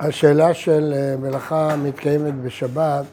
השאלה 0.00 0.54
של 0.54 0.92
אה, 0.96 1.16
מלאכה 1.16 1.76
מתקיימת 1.76 2.34
בשבת 2.34 3.04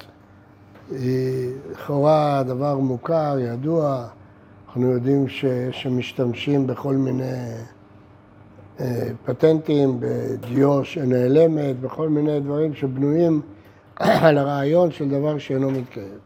היא 0.92 1.52
לכאורה 1.72 2.44
דבר 2.44 2.78
מוכר, 2.78 3.38
ידוע, 3.40 4.08
אנחנו 4.68 4.92
יודעים 4.92 5.28
ש, 5.28 5.46
שמשתמשים 5.72 6.68
בכל 6.68 6.94
מיני 6.94 7.54
אה, 8.80 9.08
פטנטים, 9.26 10.00
בדיו 10.00 10.86
שנעלמת, 10.86 11.80
בכל 11.80 12.10
מיני 12.10 12.40
דברים 12.40 12.74
שבנויים 12.74 13.42
על 14.00 14.38
הרעיון 14.38 14.92
של 14.92 15.10
דבר 15.10 15.38
שאינו 15.38 15.72
מתקיים. 15.72 16.20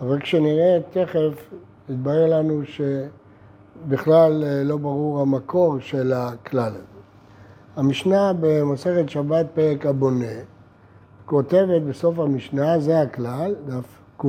אבל 0.00 0.20
כשנראה 0.20 0.78
תכף, 0.90 1.50
יתברר 1.88 2.26
לנו 2.26 2.62
שבכלל 2.64 4.44
אה, 4.44 4.62
לא 4.64 4.76
ברור 4.76 5.20
המקור 5.20 5.80
של 5.80 6.12
הכלל 6.12 6.68
הזה. 6.68 6.91
המשנה 7.76 8.32
במסכת 8.40 9.08
שבת 9.08 9.46
פרק 9.54 9.86
הבונה 9.86 10.34
כותבת 11.24 11.82
בסוף 11.82 12.18
המשנה, 12.18 12.80
זה 12.80 13.00
הכלל, 13.00 13.54
דף 13.66 13.98
קב, 14.16 14.28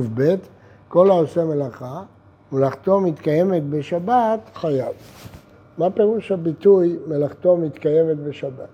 כל 0.88 1.10
העושה 1.10 1.44
מלאכה, 1.44 2.02
מלאכתו 2.52 3.00
מתקיימת 3.00 3.62
בשבת, 3.70 4.40
חייב. 4.54 4.92
מה 5.78 5.90
פירוש 5.90 6.32
הביטוי 6.32 6.98
מלאכתו 7.06 7.56
מתקיימת 7.56 8.16
בשבת? 8.18 8.68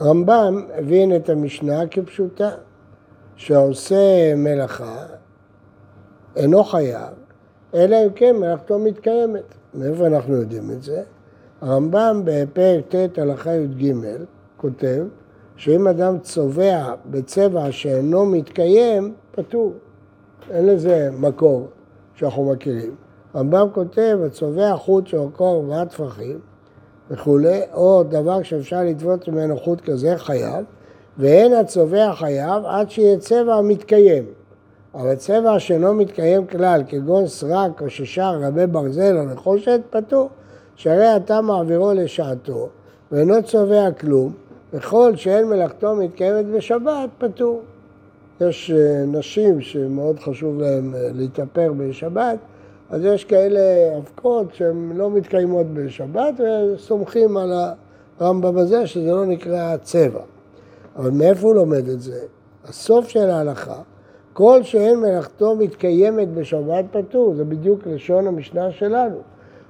רמב"ם 0.00 0.62
הבין 0.74 1.16
את 1.16 1.28
המשנה 1.28 1.86
כפשוטה, 1.90 2.50
שהעושה 3.36 4.34
מלאכה 4.36 5.06
אינו 6.36 6.64
חייב, 6.64 7.14
אלא 7.74 7.96
אם 8.04 8.10
כן 8.14 8.36
מלאכתו 8.36 8.78
מתקיימת. 8.78 9.54
מאיפה 9.74 10.06
אנחנו 10.06 10.36
יודעים 10.36 10.70
את 10.70 10.82
זה? 10.82 11.02
הרמב"ם 11.62 12.22
בפרק 12.24 12.84
ט' 12.88 13.18
הלכה 13.18 13.54
י"ג 13.54 13.94
כותב 14.56 15.04
שאם 15.56 15.88
אדם 15.88 16.18
צובע 16.18 16.94
בצבע 17.10 17.72
שאינו 17.72 18.26
מתקיים, 18.26 19.14
פטור. 19.32 19.72
אין 20.50 20.66
לזה 20.66 21.10
מקור 21.18 21.68
שאנחנו 22.14 22.44
מכירים. 22.44 22.94
הרמב"ם 23.34 23.66
כותב, 23.72 24.18
הצובע 24.26 24.76
חוט 24.76 25.06
שאורכו 25.06 25.54
ארבעה 25.54 25.86
טפחים 25.86 26.38
וכולי, 27.10 27.60
או 27.74 28.02
דבר 28.02 28.42
שאפשר 28.42 28.82
לטוות 28.84 29.28
ממנו 29.28 29.56
חוט 29.56 29.80
כזה, 29.80 30.14
חייב, 30.16 30.64
ואין 31.18 31.52
הצובע 31.52 32.12
חייב 32.14 32.64
עד 32.66 32.90
שיהיה 32.90 33.18
צבע 33.18 33.60
מתקיים. 33.60 34.24
אבל 34.94 35.14
צבע 35.14 35.58
שאינו 35.58 35.94
מתקיים 35.94 36.46
כלל, 36.46 36.82
כגון 36.88 37.26
סרק 37.26 37.82
או 37.82 37.90
ששר 37.90 38.38
רבי 38.40 38.66
ברזל 38.66 39.18
או 39.18 39.24
נחושת, 39.24 39.80
פטור. 39.90 40.28
שהרי 40.76 41.16
אתה 41.16 41.40
מעבירו 41.40 41.92
לשעתו, 41.92 42.68
ואינו 43.12 43.42
צובע 43.42 43.90
כלום, 43.90 44.32
וכל 44.72 45.16
שאין 45.16 45.48
מלאכתו 45.48 45.96
מתקיימת 45.96 46.46
בשבת, 46.46 47.10
פטור. 47.18 47.62
יש 48.40 48.70
אה, 48.70 49.04
נשים 49.06 49.60
שמאוד 49.60 50.18
חשוב 50.18 50.60
להן 50.60 50.94
אה, 50.94 51.08
להתאפר 51.14 51.72
בשבת, 51.76 52.38
אז 52.90 53.04
יש 53.04 53.24
כאלה 53.24 53.60
אבקות 53.98 54.54
שהן 54.54 54.92
לא 54.96 55.10
מתקיימות 55.10 55.66
בשבת 55.74 56.34
וסומכים 56.40 57.36
על 57.36 57.52
הרמב"ם 58.20 58.58
הזה 58.58 58.86
שזה 58.86 59.10
לא 59.10 59.26
נקרא 59.26 59.76
צבע. 59.76 60.20
אבל 60.96 61.10
מאיפה 61.10 61.46
הוא 61.46 61.54
לומד 61.54 61.88
את 61.88 62.00
זה? 62.00 62.20
הסוף 62.64 63.08
של 63.08 63.30
ההלכה, 63.30 63.78
כל 64.32 64.62
שאין 64.62 65.00
מלאכתו 65.00 65.56
מתקיימת 65.56 66.34
בשבת 66.34 66.84
פטור, 66.90 67.34
זה 67.34 67.44
בדיוק 67.44 67.86
לשון 67.86 68.26
המשנה 68.26 68.72
שלנו. 68.72 69.18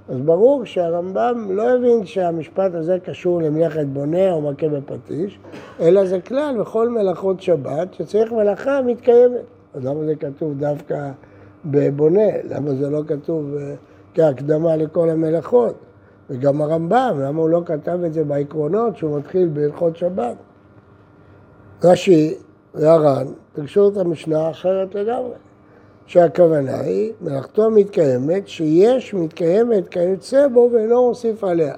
אז 0.08 0.20
ברור 0.20 0.64
שהרמב"ם 0.64 1.47
לא 1.50 1.75
הבין 1.75 2.06
שהמשפט 2.06 2.75
הזה 2.75 2.98
קשור 3.05 3.42
למלאכת 3.42 3.86
בונה 3.86 4.33
או 4.33 4.41
מכה 4.41 4.69
בפטיש, 4.69 5.39
אלא 5.81 6.06
זה 6.06 6.20
כלל 6.20 6.56
בכל 6.61 6.89
מלאכות 6.89 7.40
שבת 7.40 7.95
שצריך 7.95 8.33
מלאכה 8.33 8.83
מתקיימת. 8.83 9.45
אז 9.74 9.85
למה 9.85 10.05
זה 10.05 10.14
כתוב 10.14 10.58
דווקא 10.58 11.11
בבונה? 11.64 12.29
למה 12.45 12.74
זה 12.74 12.91
לא 12.91 13.02
כתוב 13.07 13.55
אה, 13.57 13.74
כהקדמה 14.14 14.77
לכל 14.77 15.11
המלאכות? 15.11 15.74
וגם 16.30 16.62
הרמב"ם, 16.62 17.17
למה 17.20 17.42
הוא 17.42 17.48
לא 17.48 17.62
כתב 17.67 17.98
את 18.07 18.12
זה 18.12 18.24
בעקרונות 18.24 18.96
שהוא 18.96 19.18
מתחיל 19.18 19.48
בהלכות 19.52 19.96
שבת? 19.96 20.36
רש"י 21.85 22.35
והר"ן 22.74 23.27
פגשו 23.52 23.89
את 23.89 23.96
המשנה 23.96 24.51
אחרת 24.51 24.95
לגמרי. 24.95 25.35
שהכוונה 26.07 26.80
היא, 26.80 27.13
מלאכתו 27.20 27.70
מתקיימת, 27.70 28.48
שיש 28.48 29.14
מתקיימת 29.14 29.89
כיוצא 29.89 30.48
בו 30.48 30.70
ואינו 30.73 31.08
מוסיף 31.08 31.45
עליה. 31.45 31.74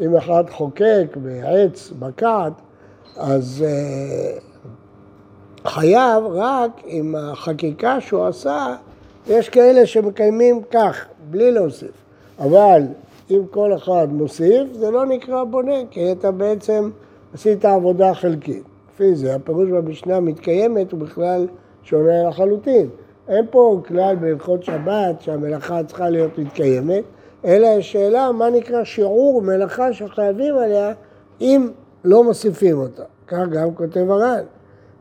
אם 0.00 0.16
אחד 0.16 0.44
חוקק 0.50 1.06
בעץ, 1.16 1.92
בקעת, 1.98 2.52
אז 3.16 3.64
uh, 3.66 4.40
חייב 5.68 6.24
רק 6.26 6.70
עם 6.84 7.14
החקיקה 7.18 8.00
שהוא 8.00 8.26
עשה, 8.26 8.76
יש 9.26 9.48
כאלה 9.48 9.86
שמקיימים 9.86 10.62
כך, 10.70 11.04
בלי 11.30 11.50
להוסיף. 11.50 11.90
אבל 12.38 12.82
אם 13.30 13.40
כל 13.50 13.74
אחד 13.74 14.08
מוסיף, 14.10 14.72
זה 14.72 14.90
לא 14.90 15.06
נקרא 15.06 15.44
בונה, 15.44 15.76
כי 15.90 16.12
אתה 16.12 16.30
בעצם 16.30 16.90
עשית 17.34 17.64
עבודה 17.64 18.14
חלקית. 18.14 18.62
לפי 18.94 19.14
זה, 19.14 19.34
הפירוש 19.34 19.68
במשנה 19.70 20.20
מתקיימת 20.20 20.92
הוא 20.92 21.00
בכלל 21.00 21.46
שונה 21.82 22.28
לחלוטין. 22.28 22.88
אין 23.28 23.46
פה 23.50 23.80
כלל 23.86 24.16
בהלכות 24.16 24.64
שבת 24.64 25.20
שהמלאכה 25.20 25.84
צריכה 25.84 26.10
להיות 26.10 26.38
מתקיימת, 26.38 27.04
אלא 27.44 27.66
השאלה 27.66 28.32
מה 28.32 28.50
נקרא 28.50 28.84
שיעור 28.84 29.42
מלאכה 29.42 29.92
שחייבים 29.92 30.54
עליה 30.58 30.92
אם 31.40 31.68
לא 32.04 32.24
מוסיפים 32.24 32.78
אותה. 32.78 33.02
כך 33.26 33.48
גם 33.52 33.74
כותב 33.74 34.10
הר"ן, 34.10 34.44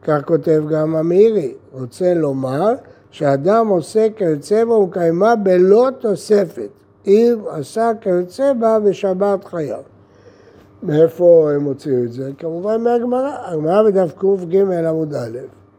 כך 0.02 0.26
כותב 0.26 0.64
גם 0.72 0.96
המאירי. 0.96 1.54
רוצה 1.74 2.14
לומר 2.14 2.74
שאדם 3.12 3.68
עושה 3.68 4.08
כיוצא 4.16 4.66
בה 4.66 4.74
ומקיימה 4.74 5.36
בלא 5.36 5.90
תוספת, 6.00 6.70
אם 7.08 7.36
עשה 7.50 7.92
כיוצא 8.02 8.54
בה 8.54 8.80
בשבת 8.80 9.44
חייו. 9.44 9.82
מאיפה 10.84 11.52
הם 11.56 11.64
הוציאו 11.64 12.04
את 12.04 12.12
זה? 12.12 12.32
כמובן 12.38 12.82
מהגמרא. 12.82 13.32
הגמרא 13.46 13.84
בדף 13.84 14.14
קג 14.18 14.56
עמוד 14.56 15.14
א' 15.14 15.38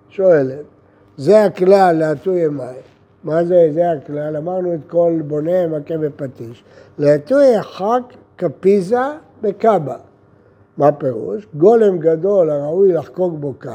שואלת 0.09 0.74
זה 1.17 1.45
הכלל 1.45 1.97
להטוי 1.99 2.49
מים. 2.49 2.85
מה 3.25 3.45
זה, 3.45 3.69
זה 3.73 3.91
הכלל? 3.91 4.37
אמרנו 4.37 4.75
את 4.75 4.81
כל 4.87 5.21
בונה 5.27 5.67
מכה 5.67 5.99
בפטיש. 5.99 6.65
להטוי 6.99 7.63
חק 7.63 8.03
כפיזה 8.39 9.03
בקבה. 9.43 9.97
מה 10.77 10.93
פירוש? 10.93 11.47
גולם 11.55 11.99
גדול 11.99 12.51
הראוי 12.51 12.93
לחקוק 12.93 13.35
בו 13.35 13.55
קו, 13.63 13.71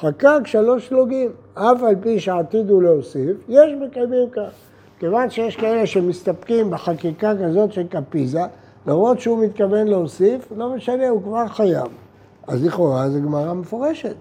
חקק 0.00 0.40
שלוש 0.44 0.88
שלוגים. 0.88 1.30
אף 1.54 1.82
על 1.82 1.94
פי 2.00 2.20
שעתידו 2.20 2.80
להוסיף, 2.80 3.36
יש 3.48 3.72
מקיימים 3.80 4.30
כך. 4.30 4.50
כיוון 4.98 5.30
שיש 5.30 5.56
כאלה 5.56 5.86
שמסתפקים 5.86 6.70
בחקיקה 6.70 7.32
כזאת 7.44 7.72
של 7.72 7.86
קפיזה, 7.86 8.42
למרות 8.86 9.20
שהוא 9.20 9.44
מתכוון 9.44 9.88
להוסיף, 9.88 10.52
לא 10.56 10.76
משנה, 10.76 11.08
הוא 11.08 11.22
כבר 11.22 11.46
חייב. 11.48 11.88
אז 12.46 12.64
לכאורה 12.64 13.10
זו 13.10 13.22
גמרא 13.22 13.52
מפורשת. 13.52 14.14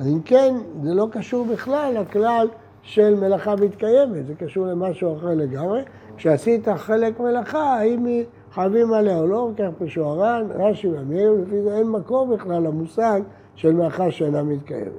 אז 0.00 0.06
אם 0.06 0.20
כן, 0.24 0.54
זה 0.82 0.94
לא 0.94 1.08
קשור 1.12 1.46
בכלל 1.46 1.94
לכלל 2.00 2.48
של 2.82 3.14
מלאכה 3.14 3.56
מתקיימת, 3.56 4.26
זה 4.26 4.34
קשור 4.34 4.66
למשהו 4.66 5.16
אחר 5.16 5.34
לגמרי. 5.34 5.82
כשעשית 6.16 6.68
חלק 6.68 7.20
מלאכה, 7.20 7.78
האם 7.78 8.04
היא 8.04 8.24
חייבים 8.52 8.92
עליה 8.92 9.18
או 9.18 9.26
לא, 9.26 9.50
כך 9.56 9.68
פשוערן, 9.78 10.46
רש"י 10.54 10.88
ואמיר, 10.88 11.32
לפי 11.32 11.62
זה 11.62 11.76
אין 11.76 11.88
מקום 11.88 12.30
בכלל 12.30 12.62
למושג 12.62 13.20
של 13.54 13.72
מלאכה 13.72 14.10
שאינה 14.10 14.42
מתקיימת. 14.42 14.92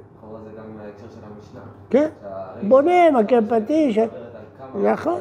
כן, 1.90 2.08
בונה, 2.68 3.10
מכה 3.10 3.36
פטיש, 3.48 3.98
נכון, 4.82 5.20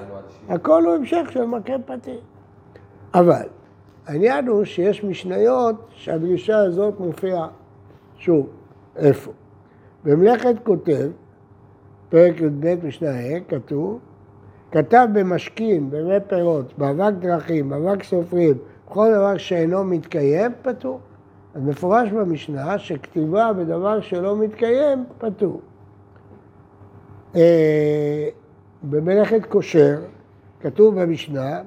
הכל 0.49 0.85
הוא 0.85 0.93
המשך 0.93 1.27
של 1.29 1.45
מכה 1.45 1.73
פטיש. 1.85 2.19
אבל 3.13 3.45
העניין 4.07 4.47
הוא 4.47 4.63
שיש 4.63 5.03
משניות 5.03 5.75
שהדרישה 5.89 6.57
הזאת 6.57 6.99
מופיעה 6.99 7.47
שוב, 8.17 8.47
איפה? 8.95 9.31
במלאכת 10.05 10.55
כותב, 10.63 11.09
פרק 12.09 12.41
י"ב 12.41 12.87
משנה 12.87 13.09
ה', 13.09 13.39
כתוב, 13.47 13.99
כתב 14.71 15.07
במשכין, 15.13 15.89
במי 15.89 16.19
פירות, 16.27 16.77
באבק 16.77 17.13
דרכים, 17.19 17.69
באבק 17.69 18.03
סופרים, 18.03 18.57
בכל 18.87 19.07
דבר 19.15 19.37
שאינו 19.37 19.83
מתקיים, 19.83 20.51
פטור. 20.61 20.99
אז 21.55 21.61
מפורש 21.61 22.09
במשנה 22.09 22.79
שכתיבה 22.79 23.53
בדבר 23.53 24.01
שלא 24.01 24.37
מתקיים, 24.37 25.05
פטור. 25.17 25.61
אה, 27.35 28.29
במלאכת 28.83 29.45
קושר, 29.45 30.01
כתוב 30.59 31.01
במשנה, 31.01 31.61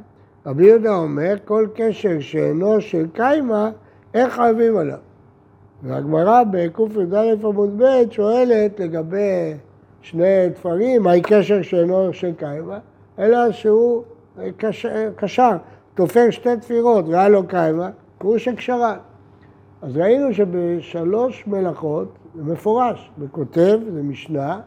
רבי 0.46 0.66
יהודה 0.66 0.96
אומר, 0.96 1.34
כל 1.44 1.66
קשר 1.74 2.20
שאינו 2.20 2.80
של 2.80 3.06
קיימה, 3.12 3.70
איך 4.14 4.34
חייבים 4.34 4.76
עליו? 4.76 4.98
והגמרא 5.84 6.42
בקי"א 6.50 7.34
עמוד 7.42 7.82
ב' 7.82 8.10
שואלת 8.10 8.80
לגבי 8.80 9.54
שני 10.02 10.50
תפרים, 10.54 11.02
מהי 11.02 11.22
קשר 11.22 11.62
שאינו 11.62 12.12
של 12.12 12.32
קיימה, 12.34 12.78
אלא 13.18 13.52
שהוא 13.52 14.02
קשר, 15.16 15.56
תופר 15.94 16.30
שתי 16.30 16.56
תפירות 16.56 17.08
והיה 17.08 17.28
לו 17.28 17.46
קיימה, 17.46 17.90
הוא 18.22 18.38
שקשרן. 18.38 18.96
אז 19.82 19.96
ראינו 19.96 20.34
שבשלוש 20.34 21.46
מלאכות 21.46 22.08
זה 22.34 22.42
מפורש, 22.42 23.10
בכותב 23.18 23.78
זה 23.92 24.02
משנה, 24.02 24.60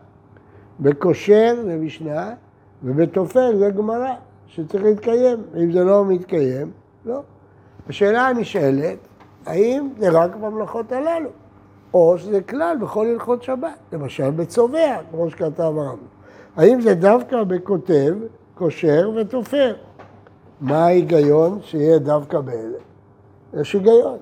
בקושר 0.80 1.56
זה 1.66 1.76
משנה, 1.76 2.34
ובתופר 2.84 3.58
זה 3.58 3.70
גמרא, 3.70 4.14
שצריך 4.48 4.84
להתקיים. 4.84 5.40
אם 5.64 5.72
זה 5.72 5.84
לא 5.84 6.06
מתקיים, 6.06 6.72
לא. 7.06 7.22
השאלה 7.90 8.28
הנשאלת, 8.28 9.07
האם 9.48 9.90
זה 9.98 10.10
רק 10.10 10.36
במלאכות 10.36 10.92
הללו, 10.92 11.30
או 11.94 12.18
שזה 12.18 12.42
כלל 12.42 12.78
בכל 12.82 13.08
הלכות 13.08 13.44
שבת, 13.44 13.78
למשל 13.94 14.32
בצובע, 14.32 14.98
כמו 15.12 15.30
שכתב 15.30 15.62
הרמב"ם. 15.62 15.98
האם 16.56 16.82
זה 16.82 16.96
דווקא 16.96 17.44
בכותב, 17.44 18.16
קושר 18.56 19.12
ותופר? 19.16 19.76
מה 20.62 20.86
ההיגיון 20.86 21.60
שיהיה 21.62 22.00
דווקא 22.00 22.40
באלה? 22.40 22.78
יש 23.54 23.74
היגיון. 23.74 24.18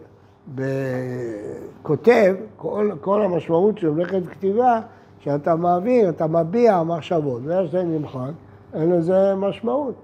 בכותב, 0.55 2.35
כל, 2.55 2.91
כל 3.01 3.21
המשמעות 3.21 3.77
של 3.77 3.89
מלאכת 3.89 4.27
כתיבה, 4.31 4.81
שאתה 5.19 5.55
מעביר, 5.55 6.09
אתה 6.09 6.27
מביע 6.27 6.83
מחשבות, 6.83 7.41
ואיך 7.45 7.71
זה 7.71 7.83
נמחק, 7.83 8.31
אין 8.73 8.91
לזה 8.91 9.35
משמעות. 9.35 9.95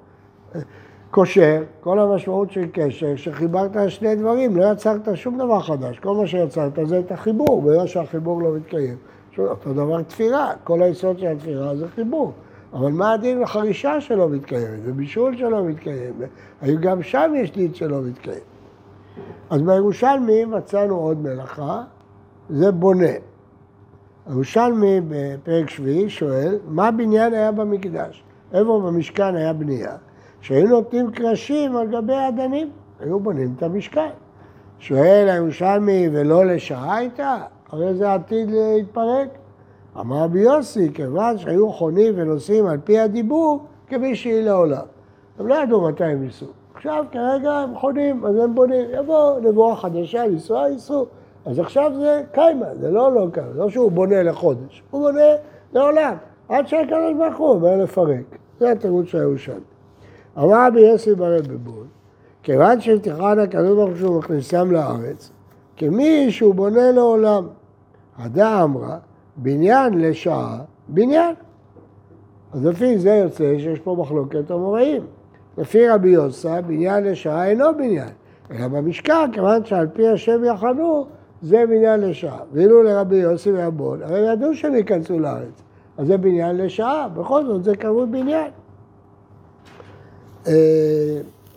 קושר, 1.12 1.64
כל 1.82 2.00
המשמעות 2.00 2.52
של 2.52 2.66
קשר, 2.74 3.16
שחיברת 3.16 3.72
שני 3.88 4.16
דברים, 4.16 4.58
לא 4.58 4.72
יצרת 4.72 5.08
שום 5.16 5.38
דבר 5.38 5.60
חדש, 5.60 6.00
כל 6.00 6.16
מה 6.16 6.28
שיצרת 6.28 6.80
זה 6.84 7.00
את 7.00 7.12
החיבור, 7.12 7.62
בגלל 7.62 7.88
שהחיבור 7.88 8.42
לא 8.42 8.56
מתקיים. 8.56 8.96
אותו 9.38 9.74
דבר 9.74 10.02
תפירה, 10.02 10.54
כל 10.64 10.84
היסוד 10.84 11.20
של 11.20 11.28
התפירה 11.28 11.76
זה 11.76 11.88
חיבור. 11.88 12.34
אבל 12.74 12.92
מה 12.92 13.14
הדין 13.14 13.40
לחרישה 13.40 14.02
שלא 14.02 14.30
מתקיימת, 14.30 14.80
ובישול 14.84 15.38
שלא 15.38 15.64
מתקיים, 15.64 16.14
האם 16.62 16.76
גם 16.76 17.04
שם 17.04 17.34
יש 17.36 17.52
דין 17.52 17.74
שלא 17.74 18.02
מתקיים. 18.02 18.44
אז 19.50 19.62
בירושלמי 19.62 20.46
מצאנו 20.46 20.96
עוד 20.96 21.22
מלאכה, 21.22 21.84
זה 22.50 22.72
בונה. 22.72 23.14
הירושלמי 24.28 25.02
בפרק 25.08 25.70
שביעי 25.70 26.10
שואל, 26.10 26.58
מה 26.68 26.92
בניין 26.92 27.34
היה 27.34 27.52
במקדש? 27.52 28.24
איפה 28.54 28.82
במשכן 28.86 29.36
היה 29.36 29.54
בנייה? 29.54 29.96
שהיו 30.42 30.68
נותנים 30.68 31.12
קרשים 31.12 31.76
על 31.78 31.88
גבי 31.88 32.14
האדנים, 32.14 32.70
היו 33.00 33.20
בונים 33.20 33.54
את 33.58 33.64
המשכן. 33.64 34.10
שואל 34.80 35.28
הירושלמי, 35.30 36.10
ולא 36.12 36.46
לשעה 36.46 36.98
הייתה? 36.98 37.38
הרי 37.70 37.94
זה 37.94 38.14
עתיד 38.14 38.50
להתפרק. 38.52 39.30
אמר 40.00 40.24
רבי 40.24 40.40
יוסי, 40.40 40.94
כיוון 40.94 41.38
שהיו 41.38 41.72
חונים 41.72 42.14
ונוסעים 42.18 42.66
על 42.66 42.78
פי 42.84 43.00
הדיבור, 43.00 43.66
כמי 43.88 44.16
שהיא 44.16 44.44
לעולם. 44.44 44.86
הם 45.40 45.48
לא 45.48 45.56
ידעו 45.56 45.88
מתי 45.88 46.04
הם 46.04 46.24
ייסעו. 46.24 46.48
עכשיו 46.74 47.06
כרגע 47.12 47.52
הם 47.52 47.76
חונים, 47.76 48.26
אז 48.26 48.36
הם 48.36 48.56
בונים, 48.56 48.86
יבואו 49.00 49.40
נבואה 49.40 49.76
חדשה, 49.76 50.28
לנסוע, 50.28 50.70
ייסעו. 50.70 51.06
אז 51.46 51.60
עכשיו 51.60 51.92
זה 51.96 52.24
קיימה, 52.32 52.76
זה 52.76 52.92
לא 52.92 53.12
לא 53.12 53.28
קיימה, 53.34 53.50
לא 53.56 53.70
שהוא 53.70 53.92
בונה 53.92 54.24
לחודש, 54.24 54.84
הוא 54.92 55.02
בונה 55.02 55.30
לעולם, 55.74 56.14
עד 56.50 56.68
שהקדוש 56.68 57.14
ברוך 57.18 57.38
הוא 57.38 57.50
אומר 57.50 57.78
לפרק. 57.78 58.38
זה 58.60 58.72
התירוץ 58.72 59.06
של 59.06 59.18
הירושלמי. 59.18 59.71
אמר 60.38 60.68
רבי 60.68 60.82
יוסי 60.82 61.16
ברב 61.16 61.48
בבול, 61.48 61.86
כיוון 62.44 62.82
שתיכון 62.82 63.40
הקדוש 63.40 63.76
ברוך 63.76 64.02
הוא 64.02 64.20
מכניסם 64.20 64.72
לארץ, 64.72 65.32
כמי 65.78 66.32
שהוא 66.32 66.56
בונה 66.56 66.92
לעולם. 66.92 67.48
הדה 68.18 68.64
אמרה, 68.64 68.98
בניין 69.38 70.02
לשעה, 70.02 70.60
בניין. 70.88 71.36
אז 72.54 72.66
לפי 72.66 72.98
זה 73.00 73.10
יוצא 73.10 73.54
שיש 73.58 73.80
פה 73.80 73.96
מחלוקת 74.00 74.52
המוראים. 74.52 75.04
לפי 75.58 75.90
רבי 75.90 76.10
יוסה, 76.10 76.62
בניין 76.62 77.04
לשעה 77.04 77.50
אינו 77.50 77.66
בניין, 77.78 78.10
אלא 78.52 78.68
במשכן, 78.68 79.32
כיוון 79.34 79.66
שעל 79.66 79.88
פי 79.88 80.08
השם 80.08 80.44
יחנו, 80.44 81.06
זה 81.42 81.64
בניין 81.70 82.00
לשעה. 82.00 82.40
ואילו 82.54 82.84
לרבי 82.84 83.16
יוסי 83.16 83.52
ואבון, 83.52 84.04
הרי 84.04 84.32
ידעו 84.32 84.54
שהם 84.54 84.76
ייכנסו 84.76 85.20
לארץ, 85.20 85.62
אז 85.98 86.08
זה 86.08 86.18
בניין 86.18 86.58
לשעה, 86.58 87.08
בכל 87.10 87.46
זאת 87.46 87.64
זה 87.64 87.76
קרוי 87.76 88.06
בניין. 88.06 88.52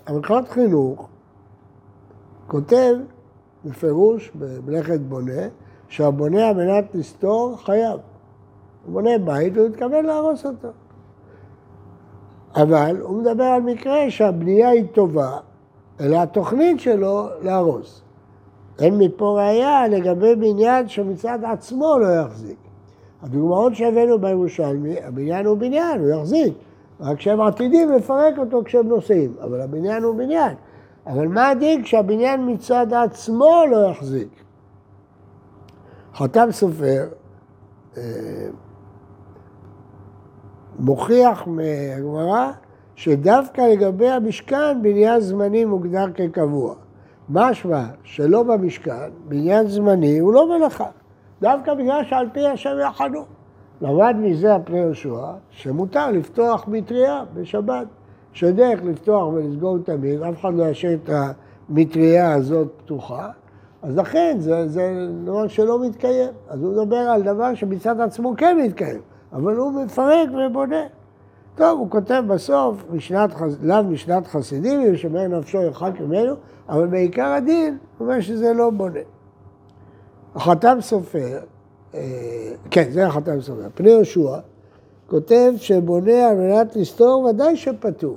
המלכות 0.06 0.44
אה, 0.44 0.52
חינוך 0.52 1.08
כותב 2.46 2.94
בפירוש 3.64 4.30
במלאכת 4.34 5.00
בונה, 5.00 5.42
שהבונה 5.88 6.48
על 6.48 6.56
מנת 6.56 6.84
לסתור 6.94 7.56
חייב. 7.64 8.00
הוא 8.84 8.92
בונה 8.92 9.18
בית 9.24 9.56
והוא 9.56 9.68
מתכוון 9.68 10.04
להרוס 10.04 10.46
אותו. 10.46 10.68
אבל 12.56 12.96
הוא 13.00 13.22
מדבר 13.22 13.44
על 13.44 13.62
מקרה 13.62 14.10
שהבנייה 14.10 14.68
היא 14.68 14.84
טובה, 14.92 15.38
אלא 16.00 16.16
התוכנית 16.16 16.80
שלו 16.80 17.28
להרוס. 17.42 18.02
אין 18.78 18.98
מפה 18.98 19.34
ראייה 19.36 19.88
לגבי 19.88 20.34
בניין 20.34 20.88
שמצד 20.88 21.38
עצמו 21.44 21.98
לא 21.98 22.06
יחזיק. 22.06 22.56
הדוגמאות 23.22 23.74
שהבאנו 23.74 24.18
בירושלמי, 24.18 25.02
הבניין 25.02 25.46
הוא 25.46 25.58
בניין, 25.58 26.00
הוא 26.00 26.08
יחזיק. 26.08 26.54
רק 27.00 27.20
שהם 27.20 27.40
עתידים 27.40 27.92
לפרק 27.92 28.38
אותו 28.38 28.62
כשהם 28.64 28.88
נוסעים, 28.88 29.34
אבל 29.42 29.60
הבניין 29.60 30.02
הוא 30.02 30.16
בניין. 30.16 30.54
אבל 31.06 31.28
מה 31.28 31.48
הדין 31.48 31.82
כשהבניין 31.82 32.52
מצד 32.52 32.92
עצמו 32.92 33.62
לא 33.70 33.90
יחזיק? 33.90 34.28
חתם 36.14 36.48
סופר 36.50 37.08
אה, 37.96 38.02
מוכיח 40.78 41.46
מהגמרא 41.46 42.50
שדווקא 42.94 43.60
לגבי 43.60 44.10
המשכן 44.10 44.82
בניין 44.82 45.20
זמני 45.20 45.64
מוגדר 45.64 46.06
כקבוע. 46.14 46.74
משמע 47.28 47.84
שלא 48.02 48.42
במשכן, 48.42 49.10
בניין 49.28 49.66
זמני 49.66 50.18
הוא 50.18 50.32
לא 50.32 50.58
מלאכה, 50.58 50.88
דווקא 51.40 51.74
בגלל 51.74 52.04
שעל 52.04 52.28
פי 52.32 52.46
השם 52.46 52.76
יחנו. 52.88 53.24
למד 53.80 54.16
מזה 54.18 54.54
הפני 54.54 54.78
יהושע 54.78 55.26
שמותר 55.50 56.10
לפתוח 56.10 56.64
מטריה 56.68 57.24
בשבת, 57.34 57.86
שדרך 58.32 58.80
לפתוח 58.84 59.28
ולסגור 59.28 59.78
תמיד, 59.78 60.22
אף 60.22 60.40
אחד 60.40 60.54
לא 60.54 60.64
ישאיר 60.64 60.98
את 61.04 61.10
המטריה 61.68 62.32
הזאת 62.32 62.68
פתוחה, 62.76 63.30
אז 63.82 63.96
לכן 63.96 64.36
זה, 64.38 64.68
זה 64.68 65.08
דבר 65.24 65.48
שלא 65.48 65.86
מתקיים. 65.86 66.30
אז 66.48 66.62
הוא 66.62 66.72
מדבר 66.72 66.96
על 66.96 67.22
דבר 67.22 67.54
שמצד 67.54 68.00
עצמו 68.00 68.34
כן 68.36 68.58
מתקיים. 68.64 69.00
אבל 69.32 69.56
הוא 69.56 69.84
מפרק 69.84 70.28
ובונה. 70.46 70.82
טוב, 71.54 71.78
הוא 71.78 71.90
כותב 71.90 72.22
בסוף, 72.26 72.84
משנת, 72.90 73.30
לאו 73.62 73.84
משנת 73.84 74.26
חסידים, 74.26 74.80
ושומר 74.92 75.28
נפשו 75.28 75.58
ירחק 75.58 76.00
ממנו, 76.00 76.34
אבל 76.68 76.86
בעיקר 76.86 77.26
הדין, 77.26 77.78
הוא 77.98 78.08
אומר 78.08 78.20
שזה 78.20 78.52
לא 78.52 78.70
בונה. 78.70 79.00
החתם 80.34 80.76
סופר, 80.80 81.38
כן, 82.70 82.90
זה 82.90 83.06
החתם 83.06 83.40
סופר, 83.40 83.68
פני 83.74 83.90
יהושע, 83.90 84.36
כותב 85.06 85.52
שבונה 85.56 86.28
על 86.28 86.36
מנת 86.36 86.76
לסתור, 86.76 87.24
ודאי 87.24 87.56
שפטור. 87.56 88.16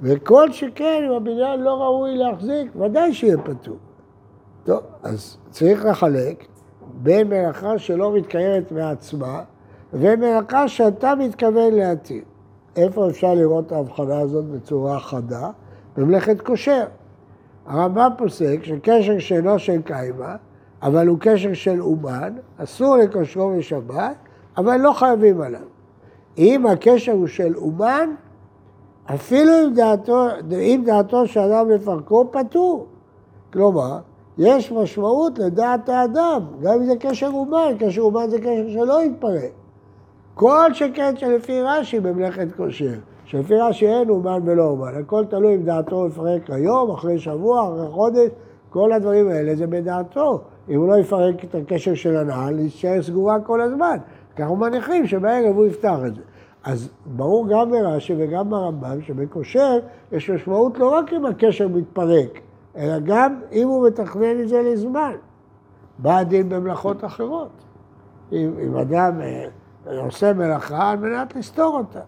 וכל 0.00 0.52
שכן, 0.52 1.02
אם 1.06 1.12
הבניין 1.12 1.60
לא 1.60 1.70
ראוי 1.70 2.16
להחזיק, 2.16 2.76
ודאי 2.76 3.14
שיהיה 3.14 3.38
פטור. 3.38 3.76
טוב, 4.64 4.80
אז 5.02 5.36
צריך 5.50 5.84
לחלק 5.84 6.44
בין 6.94 7.28
מלאכה 7.28 7.78
שלא 7.78 8.12
מתקיימת 8.12 8.72
מעצמה, 8.72 9.42
ומלאכה 9.92 10.68
שאתה 10.68 11.14
מתכוון 11.14 11.74
להתיר. 11.74 12.22
איפה 12.76 13.08
אפשר 13.10 13.34
לראות 13.34 13.66
את 13.66 13.72
ההבחנה 13.72 14.20
הזאת 14.20 14.44
בצורה 14.44 15.00
חדה? 15.00 15.50
במלאכת 15.96 16.40
קושר. 16.40 16.84
הרמב"ם 17.66 18.10
פוסק 18.18 18.58
שקשר 18.62 19.18
שאינו 19.18 19.58
של 19.58 19.82
קיימה, 19.82 20.36
אבל 20.84 21.08
הוא 21.08 21.18
קשר 21.20 21.54
של 21.54 21.82
אומן, 21.82 22.32
אסור 22.56 22.96
לקושרו 22.96 23.52
בשבת, 23.58 24.16
אבל 24.56 24.76
לא 24.76 24.92
חייבים 24.92 25.40
עליו. 25.40 25.60
אם 26.38 26.66
הקשר 26.66 27.12
הוא 27.12 27.26
של 27.26 27.56
אומן, 27.56 28.14
אפילו 29.14 29.52
אם 29.64 29.74
דעתו, 29.74 30.26
אם 30.52 30.82
דעתו 30.86 31.26
של 31.26 31.40
אדם 31.40 31.70
לפרקו, 31.70 32.32
פטור. 32.32 32.86
כלומר, 33.52 33.98
יש 34.38 34.72
משמעות 34.72 35.38
לדעת 35.38 35.88
האדם, 35.88 36.40
גם 36.62 36.72
אם 36.72 36.84
זה 36.84 36.96
קשר 37.00 37.30
אומן, 37.34 37.72
קשר 37.78 38.00
אומן 38.00 38.30
זה 38.30 38.38
קשר 38.38 38.68
שלא 38.72 39.02
יתפרק. 39.02 39.52
כל 40.34 40.72
שכן 40.72 41.16
שלפי 41.16 41.60
רש"י 41.62 42.00
במלאכת 42.00 42.46
כושר, 42.56 42.94
שלפי 43.24 43.54
רש"י 43.54 43.86
אין 43.86 44.08
אומן 44.08 44.40
ולא 44.44 44.64
אומן, 44.64 44.94
הכל 45.00 45.24
תלוי 45.24 45.54
אם 45.54 45.62
דעתו 45.62 46.06
יפרק 46.06 46.50
היום, 46.50 46.90
אחרי 46.90 47.18
שבוע, 47.18 47.68
אחרי 47.68 47.88
חודש, 47.90 48.30
כל 48.70 48.92
הדברים 48.92 49.28
האלה 49.28 49.56
זה 49.56 49.66
בדעתו. 49.66 50.40
אם 50.68 50.78
הוא 50.78 50.88
לא 50.88 50.94
יפרק 50.94 51.44
את 51.44 51.54
הקשר 51.54 51.94
של 51.94 52.16
הנעל, 52.16 52.58
יישאר 52.58 53.02
סגורה 53.02 53.40
כל 53.40 53.60
הזמן. 53.60 53.96
אנחנו 54.38 54.56
מניחים 54.56 55.06
שבערב 55.06 55.56
הוא 55.56 55.66
יפתח 55.66 55.98
את 56.06 56.14
זה. 56.14 56.22
אז 56.64 56.90
ברור 57.06 57.48
גם 57.48 57.70
ברש"י 57.70 58.14
וגם 58.18 58.50
ברמב"ם 58.50 59.02
שבקושר 59.02 59.78
יש 60.12 60.30
משמעות 60.30 60.78
לא 60.78 60.90
רק 60.90 61.12
אם 61.12 61.26
הקשר 61.26 61.68
מתפרק, 61.68 62.40
אלא 62.76 62.98
גם 62.98 63.40
אם 63.52 63.68
הוא 63.68 63.86
מתכנן 63.86 64.40
את 64.40 64.48
זה 64.48 64.62
לזמן. 64.62 65.12
בא 65.98 66.18
הדין 66.18 66.48
במלאכות 66.48 67.04
אחרות. 67.04 67.50
אם, 68.32 68.52
אם 68.66 68.76
אדם 68.76 69.20
אה, 69.20 70.00
עושה 70.04 70.32
מלאכה 70.32 70.90
על 70.90 70.98
מנת 70.98 71.36
לסתור 71.36 71.78
אותה. 71.78 72.00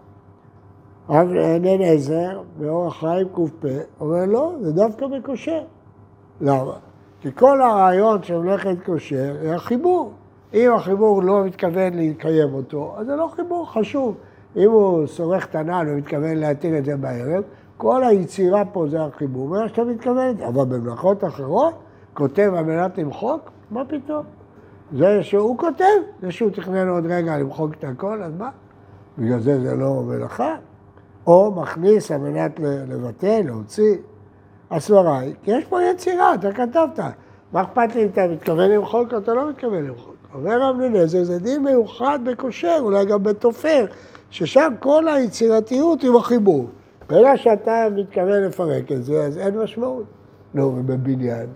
רב 1.09 1.27
ענן 1.31 1.81
עזר, 1.81 2.41
באורח 2.57 2.99
חיים 2.99 3.27
ק"פ, 3.27 3.65
אומר 3.99 4.25
לא, 4.25 4.55
זה 4.61 4.73
דווקא 4.73 5.05
מקושר. 5.05 5.61
למה? 6.41 6.73
כי 7.21 7.29
כל 7.35 7.61
הרעיון 7.61 8.23
של 8.23 8.37
מלאכת 8.37 8.75
כושר 8.85 9.35
היא 9.41 9.51
החיבור. 9.51 10.11
אם 10.53 10.71
החיבור 10.75 11.23
לא 11.23 11.43
מתכוון 11.45 11.93
לקיים 11.93 12.53
אותו, 12.53 12.95
אז 12.97 13.05
זה 13.05 13.15
לא 13.15 13.29
חיבור 13.35 13.71
חשוב. 13.71 14.15
אם 14.55 14.71
הוא 14.71 15.05
שורך 15.07 15.45
את 15.45 15.55
הנעל 15.55 15.89
ומתכוון 15.89 16.37
להתיר 16.37 16.77
את 16.77 16.85
זה 16.85 16.97
בערב, 16.97 17.43
כל 17.77 18.03
היצירה 18.03 18.65
פה 18.65 18.85
זה 18.87 19.03
החיבור, 19.03 19.45
ומה 19.45 19.69
שאתה 19.69 19.83
מתכוון, 19.83 20.41
אבל 20.47 20.65
במלאכות 20.65 21.23
אחרות, 21.23 21.73
כותב 22.13 22.51
על 22.57 22.65
מנת 22.65 22.97
למחוק, 22.97 23.51
מה 23.71 23.85
פתאום? 23.85 24.23
זה 24.93 25.23
שהוא 25.23 25.57
כותב, 25.57 25.83
זה 26.21 26.31
שהוא 26.31 26.49
תכנן 26.49 26.89
עוד 26.89 27.05
רגע 27.05 27.37
למחוק 27.37 27.73
את 27.73 27.83
הכל, 27.83 28.23
אז 28.23 28.33
מה? 28.37 28.49
בגלל 29.17 29.39
זה 29.39 29.61
זה 29.61 29.75
לא 29.75 30.03
מלאכה. 30.03 30.55
או 31.27 31.51
מכניס 31.55 32.11
על 32.11 32.17
מנת 32.17 32.59
לבטל, 32.59 33.41
להוציא. 33.45 33.95
הסברה 34.71 35.19
היא, 35.19 35.33
כי 35.43 35.51
יש 35.51 35.65
פה 35.65 35.83
יצירה, 35.83 36.33
אתה 36.33 36.51
כתבת. 36.51 36.99
מה 37.51 37.61
אכפת 37.61 37.95
לי 37.95 38.03
אם 38.03 38.07
אתה 38.07 38.27
מתכוון 38.27 38.71
למחוק 38.71 39.13
או 39.13 39.17
אתה 39.17 39.33
לא 39.33 39.49
מתכוון 39.49 39.83
למחוק? 39.83 40.15
אומר 40.33 40.61
רב 40.61 40.79
לנזר, 40.79 41.23
זה 41.23 41.39
דין 41.39 41.63
מיוחד 41.63 42.19
בכושר, 42.23 42.77
אולי 42.79 43.05
גם 43.05 43.23
בתופר, 43.23 43.85
ששם 44.29 44.73
כל 44.79 45.07
היצירתיות 45.07 46.03
עם 46.03 46.15
החיבור. 46.15 46.67
ברגע 47.09 47.37
שאתה 47.37 47.87
מתכוון 47.95 48.43
לפרק 48.43 48.91
את 48.91 49.03
זה, 49.03 49.25
אז 49.25 49.37
אין 49.37 49.57
משמעות. 49.57 50.05
נו, 50.53 50.75
ובבניין, 50.77 51.47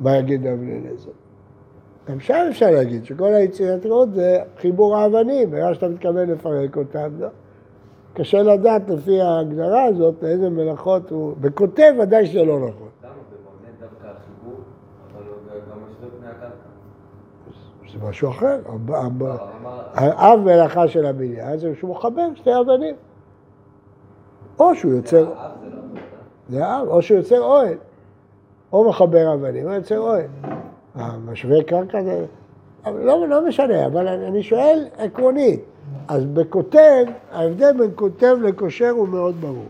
מה 0.00 0.16
יגיד 0.16 0.46
רב 0.46 0.62
לנזר? 0.62 1.10
גם 2.08 2.20
שם 2.20 2.46
אפשר 2.50 2.70
להגיד 2.70 3.04
שכל 3.04 3.34
היצירתיות 3.34 4.14
זה 4.14 4.38
חיבור 4.60 4.96
האבנים, 4.96 5.50
ברגע 5.50 5.74
שאתה 5.74 5.88
מתכוון 5.88 6.30
לפרק 6.30 6.76
אותם, 6.76 7.10
לא. 7.18 7.28
קשה 8.14 8.42
לדעת 8.42 8.90
לפי 8.90 9.20
ההגדרה 9.20 9.84
הזאת 9.84 10.14
לאיזה 10.22 10.50
מלאכות 10.50 11.10
הוא... 11.10 11.34
בכותב 11.40 11.94
ודאי 12.02 12.26
שזה 12.26 12.44
לא 12.44 12.58
נכון. 12.58 12.88
למה? 13.04 13.12
זה 17.92 18.08
משהו 18.08 18.30
אחר. 18.30 18.58
לא, 18.88 19.34
האב 19.94 20.40
מלאכה 20.40 20.88
של 20.88 21.06
הבניין 21.06 21.58
זה 21.58 21.74
שהוא 21.78 21.90
מחבר 21.90 22.28
שתי 22.34 22.50
אבנים. 22.60 22.94
או 24.58 24.74
שהוא 24.74 24.92
יוצר, 24.92 25.32
זה 26.48 26.58
לא 26.58 26.64
האב, 26.64 26.88
או 26.88 27.02
שהוא 27.02 27.18
יוצר 27.18 27.40
אוהל. 27.40 27.74
או 28.72 28.88
מחבר 28.88 29.34
אבנים, 29.34 29.68
או 29.68 29.72
יוצר 29.72 29.98
אוהל. 29.98 30.26
המשווה 30.94 31.62
קרקע 31.62 32.02
זה... 32.02 32.26
לא, 32.86 33.28
לא 33.28 33.48
משנה, 33.48 33.86
אבל 33.86 34.08
אני 34.08 34.42
שואל 34.42 34.88
עקרונית. 34.98 35.60
אז 36.08 36.24
בכותב, 36.24 37.04
ההבדל 37.32 37.72
בין 37.78 37.90
כותב 37.94 38.36
לקושר 38.42 38.90
הוא 38.90 39.08
מאוד 39.08 39.40
ברור. 39.40 39.66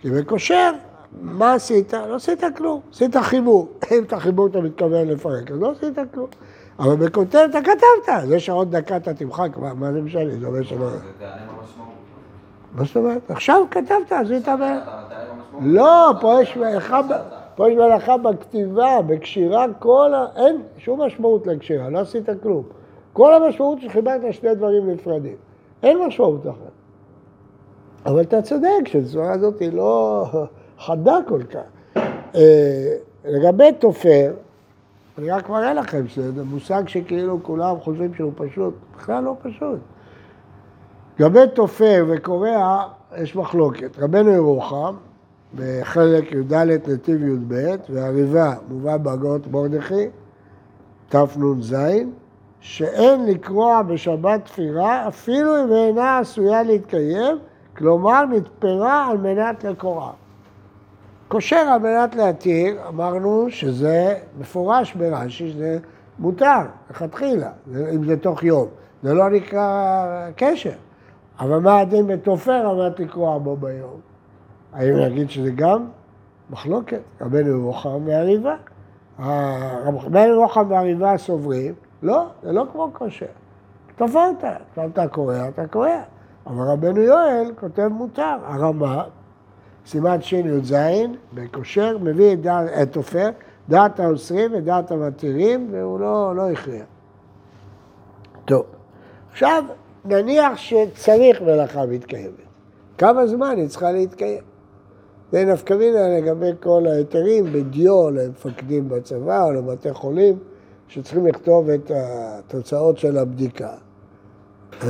כי 0.00 0.10
בקושר, 0.10 0.72
מה 1.20 1.54
עשית? 1.54 1.94
לא 1.94 2.14
עשית 2.14 2.44
כלום, 2.56 2.80
עשית 2.92 3.16
חיבור. 3.16 3.68
אם 3.92 4.02
את 4.02 4.12
החיבור 4.12 4.46
אתה 4.46 4.60
מתכוון 4.60 5.08
לפרק, 5.08 5.50
אז 5.50 5.60
לא 5.60 5.70
עשית 5.70 5.98
כלום. 6.14 6.28
אבל 6.78 6.96
בכותב 6.96 7.46
אתה 7.50 7.60
כתבת, 7.60 8.26
זה 8.26 8.40
שעוד 8.40 8.76
דקה 8.76 8.96
אתה 8.96 9.14
תמחק, 9.14 9.56
מה, 9.56 9.74
מה 9.74 9.92
זה 9.92 10.02
משנה? 10.02 10.38
זה 10.40 10.46
אומר 10.46 10.62
שלא... 10.62 10.90
זה 10.90 10.96
תענה 11.18 11.32
במשמעות. 11.36 11.92
מה 12.74 12.84
זאת 12.84 12.96
אומרת? 12.96 13.30
עכשיו 13.30 13.62
כתבת. 13.70 14.12
ב- 14.12 14.32
אתה 14.32 14.56
תענה. 14.56 14.80
לא, 15.60 16.12
פה 16.20 16.42
יש 16.42 16.56
מלאכה 17.76 18.16
בכתיבה, 18.16 19.02
בקשירה, 19.06 19.66
כל 19.78 20.14
ה... 20.14 20.26
אין 20.36 20.62
שום 20.78 21.02
משמעות 21.02 21.46
לקשירה, 21.46 21.90
לא 21.90 21.98
עשית 21.98 22.28
כלום. 22.42 22.62
כל 23.12 23.34
המשמעות 23.34 23.80
שחיברת 23.80 24.20
שני 24.30 24.54
דברים 24.54 24.90
נפרדים. 24.90 25.36
אין 25.82 25.98
משמעות 26.06 26.46
אחת. 26.46 26.72
אבל 28.06 28.20
אתה 28.20 28.42
צודק 28.42 28.68
שהצורה 28.86 29.32
הזאת 29.32 29.60
היא 29.60 29.72
לא 29.72 30.24
חדה 30.78 31.18
כל 31.28 31.42
כך. 31.42 31.96
אה, 32.34 32.96
לגבי 33.24 33.72
תופר, 33.78 34.32
אני 35.18 35.30
רק 35.30 35.48
מראה 35.48 35.74
לכם 35.74 36.08
שזה 36.08 36.44
מושג 36.44 36.88
שכאילו 36.88 37.42
כולם 37.42 37.80
חושבים 37.80 38.14
שהוא 38.14 38.32
פשוט, 38.36 38.74
בכלל 38.96 39.24
לא 39.24 39.36
פשוט. 39.42 39.78
לגבי 41.18 41.40
תופר 41.54 42.04
וקורע 42.08 42.88
יש 43.18 43.36
מחלוקת. 43.36 43.98
רבנו 43.98 44.30
ירוחם, 44.30 44.94
בחלק 45.54 46.32
י"ד 46.32 46.54
נתיב 46.54 47.22
י"ב, 47.22 47.54
והריבה 47.90 48.54
מובא 48.68 48.96
בהגות 48.96 49.46
מרדכי, 49.46 50.08
תנ"ז, 51.08 51.76
שאין 52.62 53.26
לקרוע 53.26 53.82
בשבת 53.82 54.44
תפירה 54.44 55.08
אפילו 55.08 55.64
אם 55.64 55.72
אינה 55.72 56.18
עשויה 56.18 56.62
להתקיים, 56.62 57.38
כלומר 57.76 58.24
נתפרה 58.24 59.06
על 59.06 59.18
מנת 59.18 59.64
לקורעה. 59.64 60.12
קושר 61.28 61.56
על 61.56 61.80
מנת 61.80 62.14
להתיר, 62.14 62.88
אמרנו 62.88 63.46
שזה 63.48 64.14
מפורש 64.38 64.94
ברש"י, 64.94 65.50
שזה 65.50 65.78
מותר, 66.18 66.60
לכתחילה, 66.90 67.50
אם 67.94 68.04
זה 68.04 68.16
תוך 68.16 68.42
יום. 68.42 68.66
זה 69.02 69.14
לא 69.14 69.30
נקרא 69.30 70.06
קשר. 70.36 70.72
אבל 71.40 71.58
מה 71.58 71.78
הדין 71.78 72.06
בתופר 72.06 72.52
על 72.52 72.76
מנת 72.76 73.00
לקרוע 73.00 73.38
בו 73.38 73.56
ביום? 73.56 74.00
האם 74.72 74.96
נגיד 74.96 75.30
שזה 75.30 75.50
גם 75.50 75.86
מחלוקת? 76.50 77.00
רבנו 77.20 77.48
ירוחם 77.48 78.06
והריבה. 78.06 78.54
רבנו 79.84 80.34
ירוחם 80.34 80.64
והריבה 80.68 81.18
סוברים, 81.18 81.74
לא, 82.02 82.26
זה 82.42 82.52
לא 82.52 82.64
כמו 82.72 82.90
כושר. 82.92 83.26
תפרת, 83.96 84.44
עכשיו 84.68 84.88
אתה 84.92 85.08
קורע, 85.08 85.48
אתה 85.48 85.66
קורע. 85.66 86.00
אבל 86.46 86.64
רבנו 86.64 87.00
יואל 87.00 87.52
כותב 87.60 87.88
מותר. 87.88 88.36
הרמה, 88.42 89.04
סימן 89.86 90.22
שי"ז, 90.22 90.74
בכושר, 91.34 91.98
מביא 91.98 92.36
את 92.82 92.92
תופר, 92.92 93.30
דעת 93.68 94.00
האוסרים 94.00 94.50
ודעת 94.54 94.90
המתירים, 94.90 95.68
והוא 95.70 96.00
לא, 96.00 96.36
לא 96.36 96.50
הכריע. 96.50 96.84
טוב, 98.44 98.64
עכשיו 99.32 99.64
נניח 100.04 100.56
שצריך 100.56 101.42
מלאכה 101.42 101.86
מתקיימת. 101.86 102.34
כמה 102.98 103.26
זמן 103.26 103.54
היא 103.56 103.68
צריכה 103.68 103.92
להתקיים? 103.92 104.42
זה 105.32 105.44
נפקא 105.44 105.74
מינה 105.74 106.18
לגבי 106.18 106.50
כל 106.60 106.86
ההיתרים 106.86 107.44
בדיו 107.52 108.10
למפקדים 108.10 108.88
בצבא 108.88 109.42
או 109.42 109.52
לבתי 109.52 109.92
חולים 109.92 110.38
שצריכים 110.92 111.26
לכתוב 111.26 111.70
את 111.70 111.90
התוצאות 111.94 112.98
של 112.98 113.18
הבדיקה. 113.18 113.70
אה, 114.82 114.88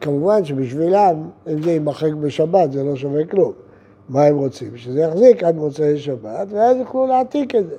כמובן 0.00 0.44
שבשבילם, 0.44 1.28
אם 1.52 1.62
זה 1.62 1.70
יימחק 1.70 2.12
בשבת, 2.12 2.72
זה 2.72 2.84
לא 2.84 2.96
שווה 2.96 3.26
כלום. 3.26 3.52
מה 4.08 4.24
הם 4.24 4.36
רוצים? 4.36 4.76
שזה 4.76 5.00
יחזיק 5.00 5.44
עד 5.44 5.56
מוצאי 5.56 5.98
שבת, 5.98 6.48
ואז 6.50 6.76
יוכלו 6.76 7.06
להעתיק 7.06 7.54
את 7.54 7.68
זה. 7.68 7.76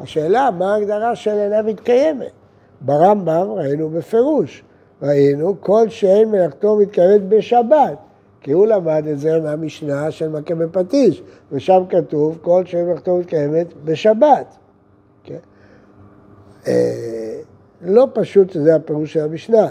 השאלה, 0.00 0.50
מה 0.58 0.74
ההגדרה 0.74 1.16
של 1.16 1.30
אינה 1.30 1.62
מתקיימת? 1.62 2.30
ברמב"ם 2.80 3.50
ראינו 3.50 3.88
בפירוש, 3.88 4.62
ראינו 5.02 5.54
כל 5.60 5.88
שאין 5.88 6.30
מלאכתו 6.30 6.76
מתקיימת 6.76 7.28
בשבת, 7.28 7.98
כי 8.40 8.52
הוא 8.52 8.66
למד 8.66 9.06
את 9.12 9.18
זה 9.18 9.40
מהמשנה 9.40 10.10
של 10.10 10.28
מכה 10.28 10.54
בפטיש, 10.54 11.22
ושם 11.52 11.82
כתוב 11.88 12.38
כל 12.42 12.64
שאין 12.64 12.86
מלאכתו 12.86 13.18
מתקיימת 13.18 13.66
בשבת. 13.84 14.56
אה, 16.68 17.40
לא 17.82 18.08
פשוט 18.12 18.50
שזה 18.50 18.76
הפירוש 18.76 19.12
של 19.12 19.20
המשנה. 19.20 19.68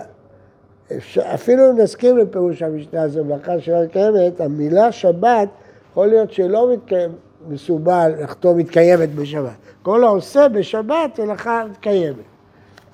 אפילו 1.20 1.72
אם 1.72 1.78
נסכים 1.78 2.18
לפירוש 2.18 2.62
המשנה, 2.62 3.08
זו 3.08 3.24
מלאכה 3.24 3.60
שלא 3.60 3.84
מתקיימת, 3.84 4.42
המילה 4.42 4.92
שבת 4.92 5.50
יכול 5.92 6.08
להיות 6.08 6.32
שלא 6.32 6.74
מתקיים, 6.74 7.12
מסובל, 7.48 8.12
מלאכתו 8.18 8.56
מתקיימת 8.56 9.16
בשבת. 9.16 9.52
כל 9.82 10.04
העושה 10.04 10.48
בשבת 10.48 11.20
מלאכה 11.20 11.64
מתקיימת. 11.72 12.18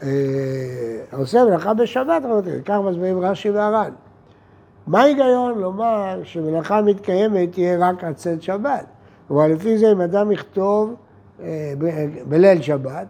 אה, 0.03 0.08
העושה 1.12 1.46
מלאכה 1.46 1.74
בשבת, 1.74 2.24
כך 2.65 2.79
מסבירים 2.86 3.22
רש"י 3.22 3.50
והר"ן. 3.50 3.91
מה 4.88 5.01
ההיגיון 5.01 5.60
לומר 5.60 6.22
שמלאכה 6.24 6.82
מתקיימת 6.82 7.51
תהיה 7.51 7.89
רק 7.89 8.03
עד 8.03 8.15
צאת 8.15 8.44
שבת? 8.44 8.86
כלומר, 9.27 9.48
לפי 9.48 9.77
זה 9.77 9.91
אם 9.91 10.01
אדם 10.01 10.32
יכתוב 10.32 10.96
אה, 11.44 11.74
בליל 12.27 12.62
שבת, 12.62 13.06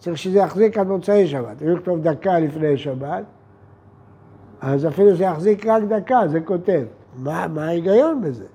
צריך 0.00 0.18
שזה 0.18 0.38
יחזיק 0.38 0.78
עד 0.78 0.86
מוצאי 0.86 1.26
שבת. 1.28 1.62
אם 1.62 1.72
יכתוב 1.72 2.02
דקה 2.02 2.38
לפני 2.38 2.76
שבת, 2.76 3.24
אז 4.60 4.86
אפילו 4.86 5.16
זה 5.16 5.24
יחזיק 5.24 5.66
רק 5.66 5.82
דקה, 5.82 6.20
זה 6.28 6.40
כותב. 6.40 6.84
מה, 7.16 7.48
מה 7.48 7.64
ההיגיון 7.64 8.22
בזה? 8.22 8.46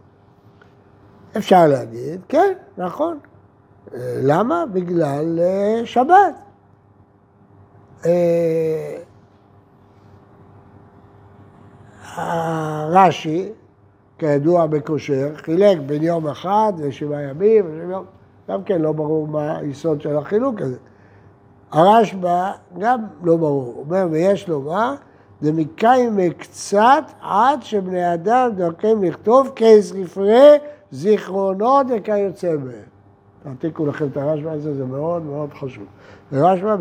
אפשר 1.38 1.68
להגיד, 1.68 2.22
כן, 2.28 2.54
נכון. 2.78 3.20
אה, 3.94 4.20
למה? 4.24 4.66
בגלל 4.74 5.40
אה, 5.40 5.86
שבת. 5.86 6.36
אה, 8.06 8.98
הרש"י, 12.16 13.52
כידוע 14.18 14.66
בקושר, 14.66 15.36
חילק 15.36 15.78
בין 15.86 16.04
יום 16.04 16.28
אחד 16.28 16.74
ושבעה 16.78 17.22
ימים, 17.22 17.92
גם 18.50 18.64
כן 18.64 18.82
לא 18.82 18.92
ברור 18.92 19.28
מה 19.28 19.58
היסוד 19.58 20.02
של 20.02 20.18
החילוק 20.18 20.62
הזה. 20.62 20.78
הרשב"א 21.76 22.52
גם 22.80 23.00
לא 23.24 23.38
ברור, 23.38 23.84
אומר, 23.86 24.08
ויש 24.12 24.50
לומר, 24.50 24.96
דמקיים 25.42 26.20
קצת 26.38 27.04
עד 27.22 27.64
שבני 27.64 28.14
אדם 28.14 28.50
דרכם 28.56 29.04
לכתוב 29.04 29.52
כספרי 29.56 30.58
זיכרונות 30.92 31.88
וכיוצא 31.90 32.56
בהם. 32.56 32.86
תעתיקו 33.44 33.86
לכם 33.86 34.06
את 34.12 34.18
הרשב"א 34.18 34.50
הזה, 34.50 34.74
זה 34.74 34.86
מאוד 34.86 35.24
מאוד 35.24 35.54
חשוב. 35.54 35.86
ורשב"א 36.32 36.76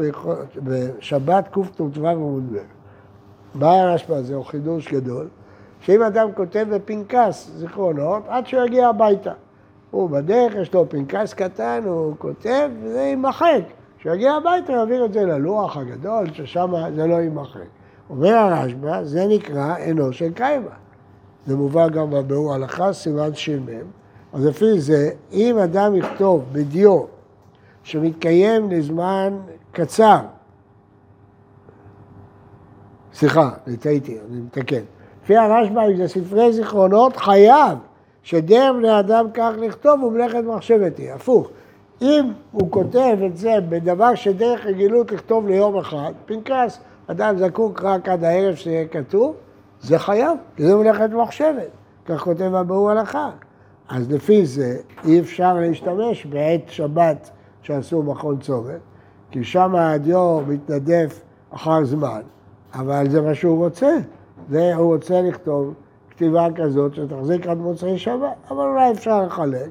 בשבת 0.56 1.48
קט"ו 1.48 2.08
עמוד 2.08 2.52
ב'. 2.52 2.58
מה 3.54 3.82
הרשב"א 3.82 4.14
הזה? 4.14 4.34
הוא 4.34 4.44
חידוש 4.44 4.92
גדול, 4.92 5.28
שאם 5.80 6.02
אדם 6.02 6.32
כותב 6.32 6.66
בפנקס 6.70 7.50
זיכרונות, 7.56 8.22
עד 8.28 8.46
שהוא 8.46 8.64
יגיע 8.64 8.88
הביתה. 8.88 9.32
הוא 9.90 10.10
בדרך, 10.10 10.54
יש 10.54 10.74
לו 10.74 10.88
פנקס 10.88 11.34
קטן, 11.34 11.82
הוא 11.86 12.14
כותב, 12.18 12.68
וזה 12.82 13.00
יימחק. 13.00 13.62
כשהוא 14.04 14.14
יגיע 14.14 14.32
הביתה, 14.32 14.72
הוא 14.72 14.78
יעביר 14.80 15.04
את 15.04 15.12
זה 15.12 15.24
ללוח 15.24 15.76
הגדול, 15.76 16.26
ששם 16.32 16.72
זה 16.94 17.06
לא 17.06 17.14
יימחק. 17.14 17.60
אומר 18.10 18.34
הרשב"א, 18.34 19.04
זה 19.04 19.26
נקרא 19.26 19.76
עינו 19.76 20.12
של 20.12 20.32
קיימה. 20.32 20.70
זה 21.46 21.56
מובא 21.56 21.88
גם 21.88 22.10
בביאור 22.10 22.54
הלכה, 22.54 22.92
סימן 22.92 23.34
ש"מ. 23.34 23.66
אז 24.32 24.46
לפי 24.46 24.80
זה, 24.80 25.10
אם 25.32 25.58
אדם 25.58 25.94
יכתוב 25.94 26.44
בדיו 26.52 27.02
שמתקיים 27.82 28.70
לזמן 28.70 29.38
קצר, 29.72 30.20
סליחה, 33.14 33.50
טעיתי, 33.80 34.18
אני 34.30 34.40
מתקן. 34.40 34.82
לפי 35.22 35.36
הרשב"א, 35.36 35.86
אם 35.90 35.96
זה 35.96 36.08
ספרי 36.08 36.52
זיכרונות, 36.52 37.16
חייב 37.16 37.78
שדרך 38.22 38.76
בני 38.76 39.00
אדם 39.00 39.26
כך 39.34 39.50
לכתוב 39.58 40.02
ומלאכת 40.02 40.44
מחשבת 40.44 40.98
היא. 40.98 41.12
הפוך, 41.12 41.48
אם 42.02 42.32
הוא 42.52 42.70
כותב 42.70 43.16
את 43.26 43.36
זה 43.36 43.54
בדבר 43.68 44.14
שדרך 44.14 44.66
רגילות 44.66 45.12
לכתוב 45.12 45.46
ליום 45.48 45.76
אחד, 45.76 46.12
פנקס, 46.26 46.80
אדם 47.06 47.38
זקוק 47.38 47.82
רק 47.82 48.08
עד 48.08 48.24
הערב 48.24 48.54
שיהיה 48.54 48.86
כתוב, 48.88 49.34
זה 49.80 49.98
חייב, 49.98 50.38
זה 50.58 50.76
מלאכת 50.76 51.10
מחשבת, 51.10 51.68
כך 52.06 52.20
כותב 52.20 52.54
הביאור 52.54 52.90
הלכה. 52.90 53.30
אז 53.88 54.12
לפי 54.12 54.46
זה 54.46 54.76
אי 55.04 55.20
אפשר 55.20 55.54
להשתמש 55.54 56.26
בעת 56.26 56.60
שבת 56.66 57.30
שעשו 57.62 58.02
מכון 58.02 58.38
צומת, 58.38 58.80
כי 59.30 59.44
שם 59.44 59.74
הדיו 59.76 60.40
מתנדף 60.48 61.22
אחר 61.50 61.84
זמן, 61.84 62.20
אבל 62.74 63.10
זה 63.10 63.20
מה 63.20 63.34
שהוא 63.34 63.64
רוצה, 63.64 63.96
והוא 64.48 64.94
רוצה 64.94 65.22
לכתוב 65.22 65.74
כתיבה 66.10 66.46
כזאת 66.56 66.94
שתחזיק 66.94 67.46
עד 67.46 67.58
מוצאי 67.58 67.98
שבת, 67.98 68.34
אבל 68.50 68.64
אולי 68.64 68.92
אפשר 68.92 69.22
לחלק 69.22 69.68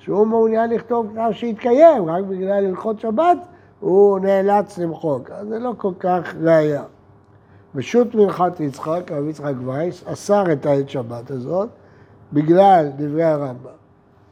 שהוא 0.00 0.26
מעוניין 0.26 0.70
לכתוב 0.70 1.06
כתב 1.12 1.30
שיתקיים, 1.32 2.10
רק 2.10 2.24
בגלל 2.24 2.66
הלכות 2.66 3.00
שבת 3.00 3.38
הוא 3.80 4.18
נאלץ 4.18 4.78
למחוק, 4.78 5.30
אז 5.30 5.48
זה 5.48 5.58
לא 5.58 5.72
כל 5.76 5.92
כך 5.98 6.34
ראייה. 6.42 6.82
בשו"ת 7.74 8.14
מנחת 8.14 8.60
יצחק, 8.60 9.12
הרב 9.12 9.28
יצחק 9.28 9.52
וייס, 9.64 10.04
אסר 10.06 10.52
את 10.52 10.66
העת 10.66 10.88
שבת 10.88 11.30
הזאת 11.30 11.68
בגלל 12.32 12.88
דברי 12.96 13.24
הרמב"ם. 13.24 13.70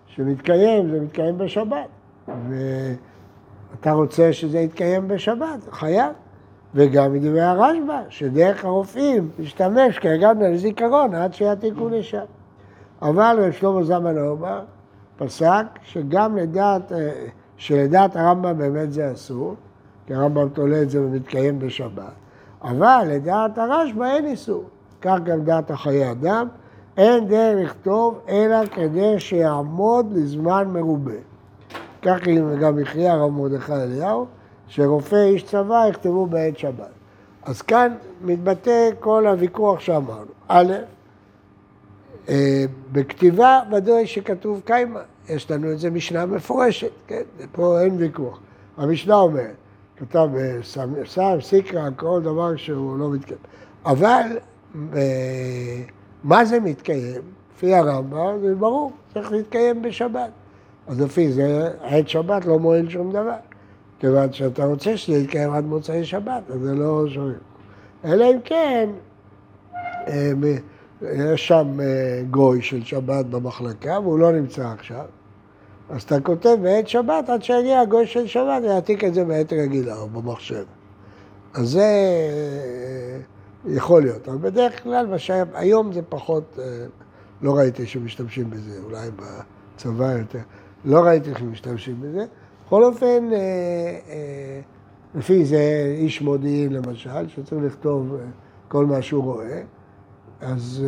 שמתקיים, 0.07 0.91
זה 0.91 1.01
מתקיים 1.01 1.39
בשבת. 1.39 1.89
ואתה 2.29 3.93
רוצה 3.93 4.33
שזה 4.33 4.59
יתקיים 4.59 5.09
בשבת, 5.09 5.59
חייב. 5.71 6.13
וגם 6.75 7.13
מדברי 7.13 7.43
הרשב"א, 7.43 8.03
שדרך 8.09 8.65
הרופאים 8.65 9.31
להשתמש 9.39 9.99
כרגע 9.99 10.33
לזיכרון 10.33 11.15
עד 11.15 11.35
שיעתיקו 11.35 11.89
לשם. 11.89 12.25
אבל 13.03 13.37
רב 13.41 13.53
שלמה 13.53 13.83
זמן 13.83 14.19
אורבך 14.19 14.61
פסק 15.19 15.65
שגם 15.83 16.37
לדעת, 16.37 16.93
אה, 16.93 17.27
שלדעת 17.57 18.17
הרמב"ם 18.17 18.59
באמת 18.59 18.93
זה 18.93 19.13
אסור, 19.13 19.55
כי 20.07 20.15
הרמב"ם 20.15 20.49
תולה 20.49 20.83
את 20.83 20.91
זה 20.91 21.03
ומתקיים 21.03 21.59
בשבת, 21.59 22.13
אבל 22.63 23.05
לדעת 23.09 23.59
הרשב"א 23.59 24.05
אין 24.05 24.27
איסור. 24.27 24.65
כך 25.01 25.19
גם 25.25 25.45
דעת 25.45 25.71
החיי 25.71 26.11
אדם, 26.11 26.49
אין 26.97 27.29
דרך 27.29 27.71
לכתוב 27.71 28.21
אלא 28.29 28.67
כדי 28.67 29.21
שיעמוד 29.21 30.13
לזמן 30.13 30.69
מרובה. 30.73 31.13
כך 32.03 32.19
גם 32.61 32.79
הכריע 32.79 33.13
הרב 33.13 33.31
מרדכי 33.31 33.73
אליהו, 33.73 34.27
שרופא 34.69 35.25
איש 35.25 35.43
צבא 35.43 35.87
יכתבו 35.89 36.27
בעת 36.27 36.59
שבת. 36.59 36.91
אז 37.43 37.63
כאן 37.63 37.95
מתבטא 38.25 38.91
כל 39.01 39.27
הוויכוח 39.27 39.81
שאמרנו. 39.81 40.31
א', 40.49 40.73
בכתיבה 42.93 43.61
ודאי 43.73 44.07
שכתוב 44.07 44.63
קיימה, 44.65 45.01
יש 45.29 45.51
לנו 45.51 45.73
את 45.73 45.79
זה 45.79 45.91
משנה 45.91 46.27
מפורשת, 46.27 46.91
כן? 47.07 47.23
פה 47.53 47.81
אין 47.81 47.95
ויכוח. 47.99 48.41
המשנה 48.77 49.15
אומרת, 49.15 49.55
כתב 49.97 50.29
בסם, 50.33 51.41
סיקרא, 51.41 51.89
כל 51.97 52.21
דבר 52.23 52.57
שהוא 52.57 52.99
לא 52.99 53.11
מתקיים. 53.11 53.41
אבל 53.85 54.39
אה, 54.97 55.83
מה 56.25 56.45
זה 56.45 56.61
מתקיים? 56.61 57.23
לפי 57.55 57.75
הרמב"ם 57.75 58.39
זה 58.43 58.55
ברור, 58.55 58.93
צריך 59.15 59.33
להתקיים 59.33 59.83
בשבת. 59.83 60.31
אז 60.87 61.01
לפי 61.01 61.33
זה, 61.33 61.71
עת 61.83 62.09
שבת 62.09 62.45
לא 62.45 62.59
מועיל 62.59 62.89
שום 62.91 63.13
דבר. 63.13 63.37
כיוון 63.99 64.33
שאתה 64.33 64.65
רוצה 64.65 64.97
שזה 64.97 65.19
יתקיים 65.19 65.53
עד 65.53 65.65
מוצאי 65.65 66.05
שבת, 66.05 66.43
אז 66.51 66.61
זה 66.61 66.75
לא 66.75 67.09
שומעים. 67.09 67.39
אלא 68.05 68.25
אם 68.25 68.39
כן, 68.45 68.91
אה, 70.09 70.33
יש 71.03 71.49
שם 71.49 71.81
אה, 71.81 72.23
גוי 72.31 72.63
של 72.63 72.85
שבת 72.85 73.27
במחלקה, 73.27 74.01
והוא 74.01 74.19
לא 74.19 74.33
נמצא 74.33 74.69
עכשיו, 74.69 75.05
אז 75.91 76.03
אתה 76.03 76.21
כותב 76.21 76.57
בעת 76.63 76.89
שבת, 76.89 77.29
עד 77.29 77.43
שיגיע 77.43 77.81
הגוי 77.81 78.07
של 78.07 78.27
שבת, 78.27 78.63
יעתיק 78.65 79.05
את 79.05 79.15
זה 79.15 79.25
בעת 79.25 79.53
רגילה 79.53 79.97
או 79.97 80.09
במחשב. 80.09 80.65
אז 81.55 81.69
זה 81.69 81.81
אה, 81.81 83.19
יכול 83.67 84.03
להיות, 84.03 84.29
אבל 84.29 84.39
בדרך 84.39 84.83
כלל, 84.83 85.07
היום 85.55 85.93
זה 85.93 86.03
פחות, 86.09 86.59
לא 87.43 87.57
ראיתי 87.57 87.87
שמשתמשים 87.87 88.51
בזה, 88.51 88.81
אולי 88.85 89.09
בצבא 89.11 90.13
יותר, 90.19 90.39
לא 90.85 91.01
ראיתי 91.01 91.31
שמשתמשים 91.39 92.01
בזה. 92.01 92.27
בכל 92.67 92.85
אופן, 92.85 93.33
אה, 93.33 93.39
אה, 94.09 94.61
לפי 95.15 95.45
זה 95.45 95.95
איש 95.99 96.23
מודיעין 96.23 96.73
למשל, 96.73 97.29
שצריך 97.29 97.65
לכתוב 97.65 98.15
אה, 98.15 98.27
כל 98.69 98.87
מה 98.87 99.03
שהוא 99.03 99.25
רואה, 99.25 99.63
אז 100.41 100.85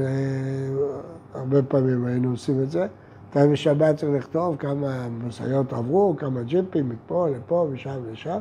הרבה 1.34 1.62
פעמים 1.62 2.06
היינו 2.06 2.30
עושים 2.30 2.62
את 2.62 2.70
זה. 2.70 2.86
אתה 3.30 3.46
בשבת 3.46 3.96
צריך 3.96 4.12
לכתוב 4.12 4.56
כמה 4.56 5.08
משאיות 5.08 5.72
עברו, 5.72 6.14
כמה 6.18 6.42
ג'יפים 6.42 6.88
מפה 6.88 7.28
לפה 7.28 7.68
ושם 7.72 8.00
ושם, 8.12 8.38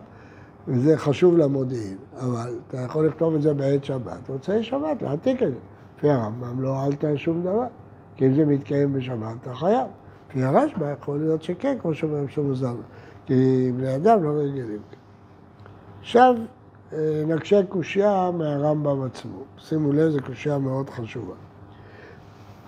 וזה 0.67 0.97
חשוב 0.97 1.37
למודיעין. 1.37 1.97
אבל 2.19 2.55
אתה 2.67 2.77
יכול 2.77 3.07
לכתוב 3.07 3.35
את 3.35 3.41
זה 3.41 3.53
בעת 3.53 3.83
שבת, 3.83 4.29
רוצה 4.29 4.63
שבת, 4.63 5.01
להעתיק 5.01 5.43
את 5.43 5.47
זה. 5.51 5.57
לפי 5.97 6.09
הרמב"ם 6.09 6.61
לא 6.61 6.75
אהלת 6.75 7.05
שום 7.15 7.41
דבר, 7.41 7.65
כי 8.15 8.27
אם 8.27 8.33
זה 8.33 8.45
מתקיים 8.45 8.93
בשבת 8.93 9.35
אתה 9.41 9.53
חייב. 9.53 9.87
לפי 10.29 10.43
הרשב"א 10.43 10.93
יכול 10.99 11.19
להיות 11.19 11.43
שכן, 11.43 11.77
כמו 11.81 11.93
שאומרים 11.93 12.27
שמוזר. 12.27 12.75
כי 13.25 13.71
בני 13.77 13.95
אדם 13.95 14.23
לא 14.23 14.29
רגילים. 14.29 14.79
עכשיו 15.99 16.35
אה, 16.37 16.58
נקשה 17.27 17.63
קושייה 17.69 18.31
מהרמב"ם 18.33 19.03
עצמו. 19.03 19.39
שימו 19.57 19.91
לב, 19.91 20.09
זו 20.09 20.19
קושייה 20.25 20.57
מאוד 20.57 20.89
חשובה. 20.89 21.33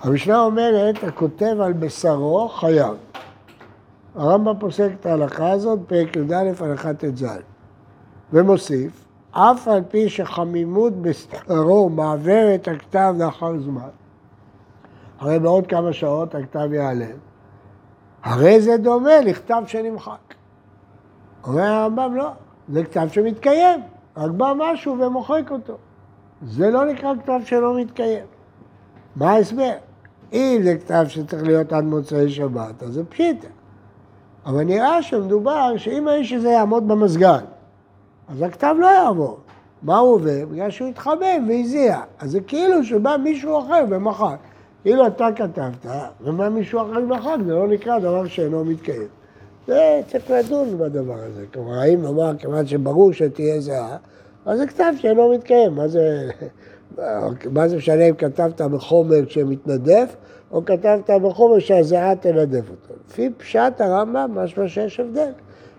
המשנה 0.02 0.40
אומרת, 0.40 1.04
הכותב 1.04 1.56
על 1.62 1.74
בשרו 1.74 2.50
חייב. 2.50 2.96
הרמב"ם 4.16 4.60
פוסק 4.60 4.90
את 5.00 5.06
ההלכה 5.06 5.52
הזאת, 5.52 5.80
פרק 5.88 6.16
י"א, 6.16 6.64
הלכה 6.64 6.94
ט"ז. 6.94 7.26
ומוסיף, 8.34 9.06
אף 9.32 9.68
על 9.68 9.84
פי 9.90 10.10
שחמימות 10.10 10.94
בשרו 11.02 11.90
מעבר 11.90 12.56
את 12.56 12.68
הכתב 12.68 13.16
לאחר 13.20 13.60
זמן, 13.60 13.90
הרי 15.20 15.40
בעוד 15.40 15.68
כמה 15.68 15.94
שעות 15.94 16.36
הכתב 16.36 16.74
ייעלם, 16.74 17.18
הרי 18.24 18.62
זה 18.62 18.78
דומה 18.78 19.22
לכתב 19.26 19.64
שנמחק. 19.68 20.34
אומר 21.48 21.64
הרמב"ם, 21.64 22.16
לא, 22.16 22.30
זה 22.70 22.84
כתב 22.84 23.08
שמתקיים, 23.12 23.80
רק 24.18 24.32
בא 24.32 24.54
משהו 24.58 25.00
ומוחק 25.00 25.52
אותו. 25.52 25.78
זה 26.46 26.70
לא 26.70 26.86
נקרא 26.86 27.14
כתב 27.24 27.40
שלא 27.46 27.78
מתקיים. 27.78 28.26
מה 29.16 29.32
ההסבר? 29.32 29.72
אם 30.34 30.60
זה 30.64 30.78
כתב 30.78 31.06
שצריך 31.08 31.44
להיות 31.44 31.74
עד 31.74 31.84
מוצאי 31.84 32.30
שבת, 32.30 32.84
אז 32.84 32.94
זה 32.94 33.04
פשיטה. 33.06 33.48
אבל 34.46 34.64
נראה 34.64 35.04
שמדובר 35.04 35.74
שאם 35.78 36.08
האיש 36.08 36.34
הזה 36.34 36.50
יעמוד 36.50 36.88
במזגן, 36.88 37.44
אז 38.30 38.42
הכתב 38.42 38.76
לא 38.80 38.88
יעבור. 38.88 39.40
מה 39.82 39.98
הוא 39.98 40.14
עובר? 40.14 40.46
בגלל 40.52 40.70
שהוא 40.70 40.88
התחמם 40.88 41.50
והזיע. 41.50 42.02
אז 42.20 42.32
זה 42.32 42.42
כאילו 42.42 42.84
שבא 42.84 43.18
מישהו 43.24 43.60
אחר 43.60 43.86
ומחק. 43.90 44.38
כאילו 44.84 45.08
אתה 45.08 45.28
כתבת, 45.36 45.86
ובא 46.22 46.50
מישהו 46.50 46.82
אחר 46.82 47.04
ומחק, 47.04 47.36
זה 47.46 47.54
לא 47.54 47.68
נקרא 47.68 48.00
דבר 48.00 48.28
שאינו 48.28 48.66
מתקיים. 48.66 49.08
זה 49.68 50.02
צריך 50.08 50.32
לדון 50.32 50.78
בדבר 50.78 51.18
הזה. 51.18 51.46
כלומר, 51.54 51.80
האם 51.80 52.02
נאמר, 52.02 52.32
כיוון 52.38 52.68
שברור 52.68 53.14
שתהיה 53.14 53.62
זהה, 53.62 53.98
אז 54.46 54.60
זה 54.60 54.68
כתב 54.68 54.94
שאינו 54.98 55.34
מתקיים. 55.34 55.76
מה 55.76 55.88
זה, 55.88 56.30
מה 57.54 57.68
זה 57.68 57.78
משנה 57.78 58.04
אם 58.04 58.16
כתבת 58.16 58.62
בחומר 58.62 59.28
שמתנדף, 59.28 60.16
או 60.52 60.66
כתבת 60.66 61.10
בחומר 61.10 61.60
שהזהה 61.60 62.16
תנדף 62.16 62.70
אותו. 62.70 62.94
לפי 63.10 63.30
פשט 63.38 63.82
הרמב"ם, 63.82 64.32
משמע 64.36 64.68
שיש 64.68 65.00
הבדל. 65.00 65.32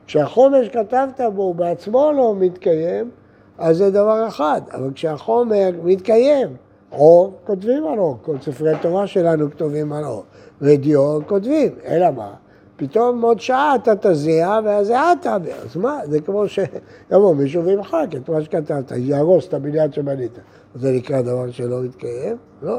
כשהחומר 0.07 0.65
שכתבת 0.65 1.21
בו 1.35 1.43
הוא 1.43 1.55
בעצמו 1.55 2.13
לא 2.17 2.35
מתקיים, 2.39 3.11
אז 3.59 3.77
זה 3.77 3.91
דבר 3.91 4.29
אחד. 4.29 4.61
אבל 4.73 4.91
כשהחומר 4.95 5.71
מתקיים, 5.85 6.49
או 6.93 7.31
כותבים 7.45 7.87
על 7.87 7.99
אור, 7.99 8.19
כל 8.23 8.37
ספרי 8.41 8.73
תורה 8.83 9.07
שלנו 9.07 9.51
כתובים 9.51 9.93
על 9.93 10.05
אור, 10.05 10.25
ודיו 10.61 11.19
כותבים, 11.27 11.73
אלא 11.87 12.11
מה? 12.11 12.35
פתאום 12.83 13.23
עוד 13.23 13.41
שעה 13.41 13.75
אתה 13.75 13.93
תזיע 14.01 14.59
והזיעה 14.65 15.13
תעביר. 15.21 15.55
אז 15.55 15.77
מה, 15.77 16.01
זה 16.07 16.21
כמו 16.21 16.45
שיבוא 16.49 17.35
מישהו 17.35 17.65
וימחק 17.65 18.07
את 18.17 18.29
מה 18.29 18.43
שכתבת, 18.43 18.93
יהרוס 18.97 19.49
את 19.49 19.55
הבניין 19.55 19.93
שבנית. 19.93 20.39
זה 20.75 20.93
נקרא 20.93 21.23
דבר 21.23 21.51
שלא 21.51 21.83
מתקיים? 21.83 22.37
לא. 22.63 22.79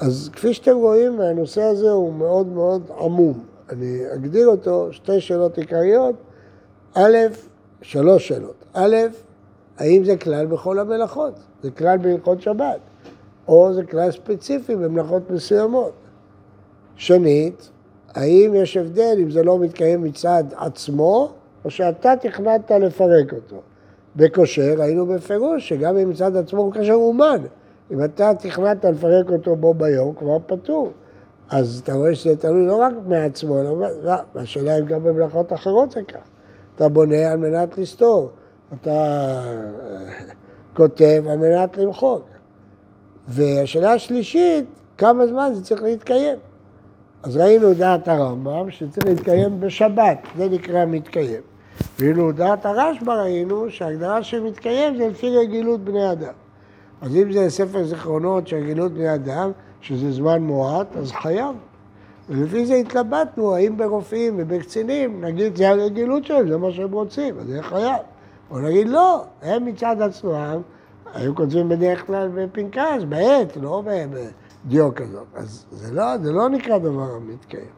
אז 0.00 0.30
כפי 0.32 0.54
שאתם 0.54 0.76
רואים, 0.76 1.20
הנושא 1.20 1.62
הזה 1.62 1.90
הוא 1.90 2.14
מאוד 2.14 2.46
מאוד 2.46 2.90
עמום. 3.00 3.44
אני 3.70 4.14
אגדיר 4.14 4.48
אותו, 4.48 4.88
שתי 4.92 5.20
שאלות 5.20 5.58
עיקריות. 5.58 6.14
א', 6.94 7.16
שלוש 7.82 8.28
שאלות. 8.28 8.64
א', 8.74 8.96
האם 9.78 10.04
זה 10.04 10.16
כלל 10.16 10.46
בכל 10.46 10.78
המלאכות? 10.78 11.34
זה 11.62 11.70
כלל 11.70 11.98
בהלכות 11.98 12.42
שבת, 12.42 12.80
או 13.48 13.72
זה 13.74 13.84
כלל 13.84 14.10
ספציפי 14.10 14.76
במלאכות 14.76 15.30
מסוימות. 15.30 15.92
שנית, 16.96 17.70
האם 18.16 18.54
יש 18.54 18.76
הבדל 18.76 19.16
אם 19.22 19.30
זה 19.30 19.42
לא 19.42 19.58
מתקיים 19.58 20.02
מצד 20.02 20.44
עצמו, 20.56 21.32
או 21.64 21.70
שאתה 21.70 22.14
תכננת 22.20 22.70
לפרק 22.70 23.32
אותו. 23.32 23.60
בכושר 24.16 24.74
ראינו 24.78 25.06
בפירוש 25.06 25.68
שגם 25.68 25.96
אם 25.96 26.10
מצד 26.10 26.36
עצמו 26.36 26.62
הוא 26.62 26.72
כשר 26.72 26.92
אומן. 26.92 27.42
אם 27.90 28.04
אתה 28.04 28.32
תכננת 28.38 28.84
לפרק 28.84 29.30
אותו 29.30 29.56
בו 29.56 29.74
ביום, 29.74 30.14
כבר 30.14 30.38
פטור. 30.46 30.92
אז 31.50 31.80
אתה 31.84 31.94
רואה 31.94 32.14
שזה 32.14 32.36
תלוי 32.36 32.66
לא 32.66 32.76
רק 32.76 32.92
מעצמו, 33.06 33.60
אלא 33.60 33.80
לא, 34.02 34.12
השאלה 34.34 34.78
אם 34.78 34.84
גם 34.84 35.04
במלאכות 35.04 35.52
אחרות 35.52 35.90
זה 35.90 36.02
כך. 36.02 36.18
אתה 36.76 36.88
בונה 36.88 37.32
על 37.32 37.36
מנת 37.36 37.78
לסתור, 37.78 38.30
אתה 38.74 38.90
אה, 38.90 39.42
כותב 40.76 41.24
על 41.30 41.38
מנת 41.38 41.78
למחוק. 41.78 42.22
והשאלה 43.28 43.92
השלישית, 43.92 44.64
כמה 44.98 45.26
זמן 45.26 45.50
זה 45.54 45.64
צריך 45.64 45.82
להתקיים. 45.82 46.38
אז 47.26 47.36
ראינו 47.36 47.74
דעת 47.74 48.08
הרמב"ם 48.08 48.70
שצריך 48.70 49.06
להתקיים 49.06 49.60
בשבת, 49.60 50.18
זה 50.36 50.48
נקרא 50.48 50.84
מתקיים. 50.86 51.40
ואילו 51.98 52.32
דעת 52.32 52.66
הרשב"א 52.66 53.12
ראינו 53.12 53.70
שההגדרה 53.70 54.22
של 54.22 54.42
מתקיים 54.42 54.96
זה 54.96 55.08
לפי 55.08 55.36
רגילות 55.36 55.84
בני 55.84 56.12
אדם. 56.12 56.32
אז 57.00 57.16
אם 57.16 57.32
זה 57.32 57.50
ספר 57.50 57.84
זיכרונות 57.84 58.48
של 58.48 58.56
רגילות 58.56 58.92
בני 58.92 59.14
אדם, 59.14 59.50
שזה 59.80 60.12
זמן 60.12 60.42
מועט, 60.42 60.96
אז 60.96 61.12
חייב. 61.12 61.54
ולפי 62.28 62.66
זה 62.66 62.74
התלבטנו, 62.74 63.54
האם 63.54 63.76
ברופאים 63.76 64.34
ובקצינים, 64.36 65.24
נגיד 65.24 65.56
זה 65.56 65.68
הרגילות 65.68 66.24
שלהם, 66.24 66.48
זה 66.48 66.56
מה 66.56 66.72
שהם 66.72 66.92
רוצים, 66.92 67.38
אז 67.38 67.46
זה 67.46 67.62
חייב. 67.62 68.02
או 68.50 68.58
נגיד 68.58 68.88
לא, 68.88 69.24
הם 69.42 69.64
מצד 69.64 69.96
עצמם, 70.02 70.60
היו 71.14 71.34
כותבים 71.34 71.68
בדרך 71.68 72.06
כלל 72.06 72.28
בפנקס, 72.34 73.04
בעט, 73.08 73.56
לא 73.56 73.82
בדיו 74.66 74.94
כזאת. 74.94 75.26
אז 75.34 75.66
זה 75.70 75.94
לא, 75.94 76.18
זה 76.18 76.32
לא 76.32 76.48
נקרא 76.48 76.78
דבר 76.78 77.14
המתקיים. 77.16 77.76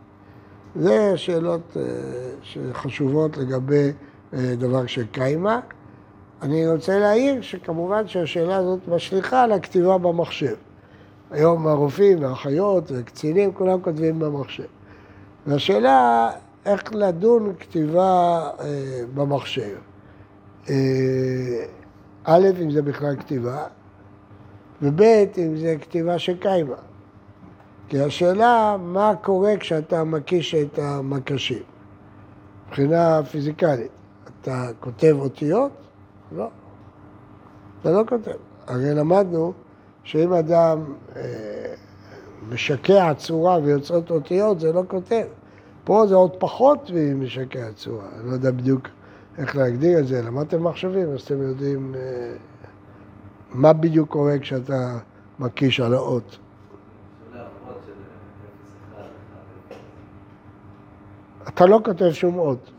זה 0.76 1.12
שאלות 1.16 1.76
אה, 1.76 1.82
שחשובות 2.42 3.36
לגבי 3.36 3.92
אה, 4.34 4.54
דבר 4.58 4.86
של 4.86 5.06
קיימה. 5.06 5.60
אני 6.42 6.68
רוצה 6.68 6.98
להעיר 6.98 7.42
שכמובן 7.42 8.08
שהשאלה 8.08 8.56
הזאת 8.56 8.88
משליכה 8.88 9.42
על 9.42 9.52
הכתיבה 9.52 9.98
במחשב. 9.98 10.54
היום 11.30 11.66
הרופאים 11.66 12.22
והאחיות 12.22 12.84
וקצינים, 12.94 13.52
כולם 13.52 13.80
כותבים 13.80 14.18
במחשב. 14.18 14.66
והשאלה 15.46 16.30
איך 16.66 16.94
לדון 16.94 17.52
כתיבה 17.60 18.40
אה, 18.60 19.00
במחשב. 19.14 19.76
א', 22.24 22.48
אם 22.62 22.70
זה 22.70 22.82
בכלל 22.82 23.16
כתיבה, 23.16 23.64
וב', 24.82 25.02
אם 25.38 25.56
זה 25.56 25.76
כתיבה 25.80 26.18
שקיימה. 26.18 26.76
כי 27.88 28.00
השאלה, 28.00 28.76
מה 28.80 29.12
קורה 29.22 29.56
כשאתה 29.56 30.04
מקיש 30.04 30.54
את 30.54 30.78
המקשים? 30.78 31.62
מבחינה 32.66 33.20
פיזיקלית, 33.30 33.90
אתה 34.40 34.68
כותב 34.80 35.16
אותיות? 35.18 35.70
לא. 36.32 36.48
אתה 37.80 37.90
לא 37.90 38.02
כותב. 38.08 38.36
הרי 38.66 38.94
למדנו 38.94 39.52
שאם 40.04 40.32
אדם 40.32 40.84
אה, 41.16 41.22
משקע 42.48 43.14
צורה 43.14 43.58
ויוצרות 43.62 44.10
אותיות, 44.10 44.60
זה 44.60 44.72
לא 44.72 44.82
כותב. 44.88 45.24
פה 45.84 46.06
זה 46.06 46.14
עוד 46.14 46.36
פחות 46.38 46.90
ממשקע 46.94 47.72
צורה. 47.72 48.04
אני 48.20 48.28
לא 48.28 48.32
יודע 48.32 48.50
בדיוק 48.50 48.88
איך 49.38 49.56
להגדיר 49.56 49.98
את 49.98 50.06
זה. 50.06 50.22
למדתם 50.22 50.64
מחשבים, 50.64 51.12
אז 51.12 51.20
אתם 51.20 51.42
יודעים 51.42 51.94
אה, 51.94 52.00
מה 53.52 53.72
בדיוק 53.72 54.10
קורה 54.10 54.38
כשאתה 54.38 54.98
מקיש 55.38 55.80
על 55.80 55.94
האות. 55.94 56.38
אתה 61.48 61.66
לא 61.66 61.80
כותב 61.84 62.12
שום 62.12 62.38
אות. 62.38 62.70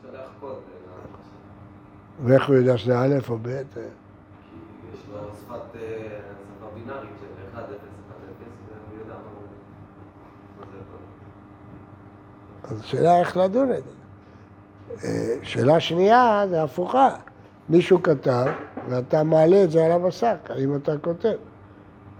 ואיך 2.23 2.47
הוא 2.47 2.55
יודע 2.55 2.77
שזה 2.77 2.99
א' 2.99 3.15
או 3.29 3.37
ב'? 3.41 3.47
כי 3.47 3.79
יש 4.93 4.99
לו 5.11 5.19
שפת 5.33 5.55
שפה 5.73 6.67
בינארית 6.75 7.09
של 7.19 7.25
1, 7.53 7.63
0, 7.63 7.71
1, 7.71 7.73
0, 7.73 8.47
והוא 8.89 8.99
יודע 8.99 9.13
מה. 9.13 9.29
אז 12.63 12.79
השאלה 12.79 13.19
איך 13.19 13.37
לדון 13.37 13.71
את 13.71 13.83
זה. 13.83 13.91
אה, 15.07 15.35
שאלה 15.43 15.79
שנייה 15.79 16.45
זה 16.49 16.63
הפוכה. 16.63 17.09
מישהו 17.69 18.03
כתב 18.03 18.45
ואתה 18.89 19.23
מעלה 19.23 19.63
את 19.63 19.71
זה 19.71 19.85
על 19.85 19.91
המסך, 19.91 20.35
האם 20.49 20.75
אתה 20.75 20.97
כותב? 20.97 21.35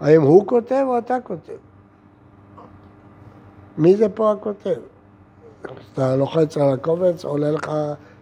האם 0.02 0.22
הוא 0.22 0.48
כותב 0.48 0.84
או 0.88 0.98
אתה 0.98 1.18
כותב? 1.24 1.54
מי 3.78 3.96
זה 3.96 4.10
פה 4.10 4.32
הכותב? 4.32 4.80
אתה 5.94 6.16
לוחץ 6.16 6.58
על 6.58 6.74
הקובץ, 6.74 7.26
עולה 7.26 7.52
לך 7.52 7.72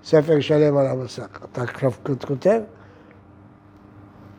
ספר 0.04 0.40
שלם 0.40 0.78
על 0.78 0.88
המסך. 0.88 1.40
אתה 1.52 1.62
כותב? 2.28 2.62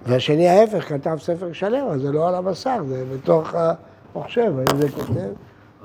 והשני 0.06 0.48
ההפך, 0.48 0.88
כתב 0.88 1.16
ספר 1.20 1.52
שלם, 1.52 1.86
אז 1.86 2.00
זה 2.00 2.12
לא 2.12 2.28
על 2.28 2.34
המסך, 2.34 2.80
זה 2.88 3.04
בתוך 3.14 3.54
המחשב, 3.54 4.52
האם 4.58 4.80
זה 4.80 4.88
כותב? 4.88 5.30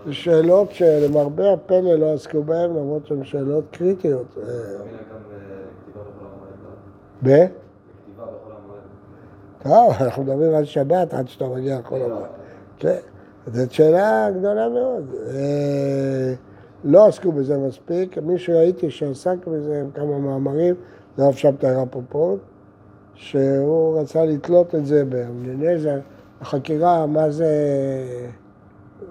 זה 0.06 0.14
שאלות 0.14 0.72
שלמרבה 0.72 1.54
הפלא 1.54 1.96
לא 1.96 2.14
עסקו 2.14 2.44
בהן, 2.44 2.70
למרות 2.70 3.08
שהן 3.08 3.24
שאלות 3.24 3.64
קריטיות. 3.72 4.38
אה, 4.38 4.44
ב? 7.24 7.46
טוב, 9.64 9.94
אנחנו 10.00 10.24
מדברים 10.24 10.56
על 10.56 10.66
שבת 10.66 11.14
עד 11.14 11.28
שאתה 11.28 11.48
מגיע 11.48 11.80
לחול 11.80 12.02
המועד. 12.02 12.26
כן, 12.78 12.98
זאת 13.48 13.72
שאלה 13.72 14.32
גדולה 14.32 14.70
מאוד. 14.70 15.04
אה, 15.28 16.34
לא 16.84 17.08
עסקו 17.08 17.32
בזה 17.32 17.58
מספיק, 17.58 18.18
מי 18.18 18.38
שראיתי 18.38 18.92
שעסק 18.92 19.48
בזה 19.48 19.82
עם 19.82 19.92
כמה 19.92 20.18
מאמרים, 20.18 20.76
זה 21.18 21.24
הרב 21.24 21.34
שבתאי 21.34 21.76
רפופורט, 21.76 22.40
שהוא 23.14 24.00
רצה 24.00 24.26
לתלות 24.26 24.76
את 24.76 24.86
זה 24.86 25.06
באבננזר, 25.06 26.00
החקירה, 26.42 27.06
מה 27.06 27.32
זה, 27.32 27.48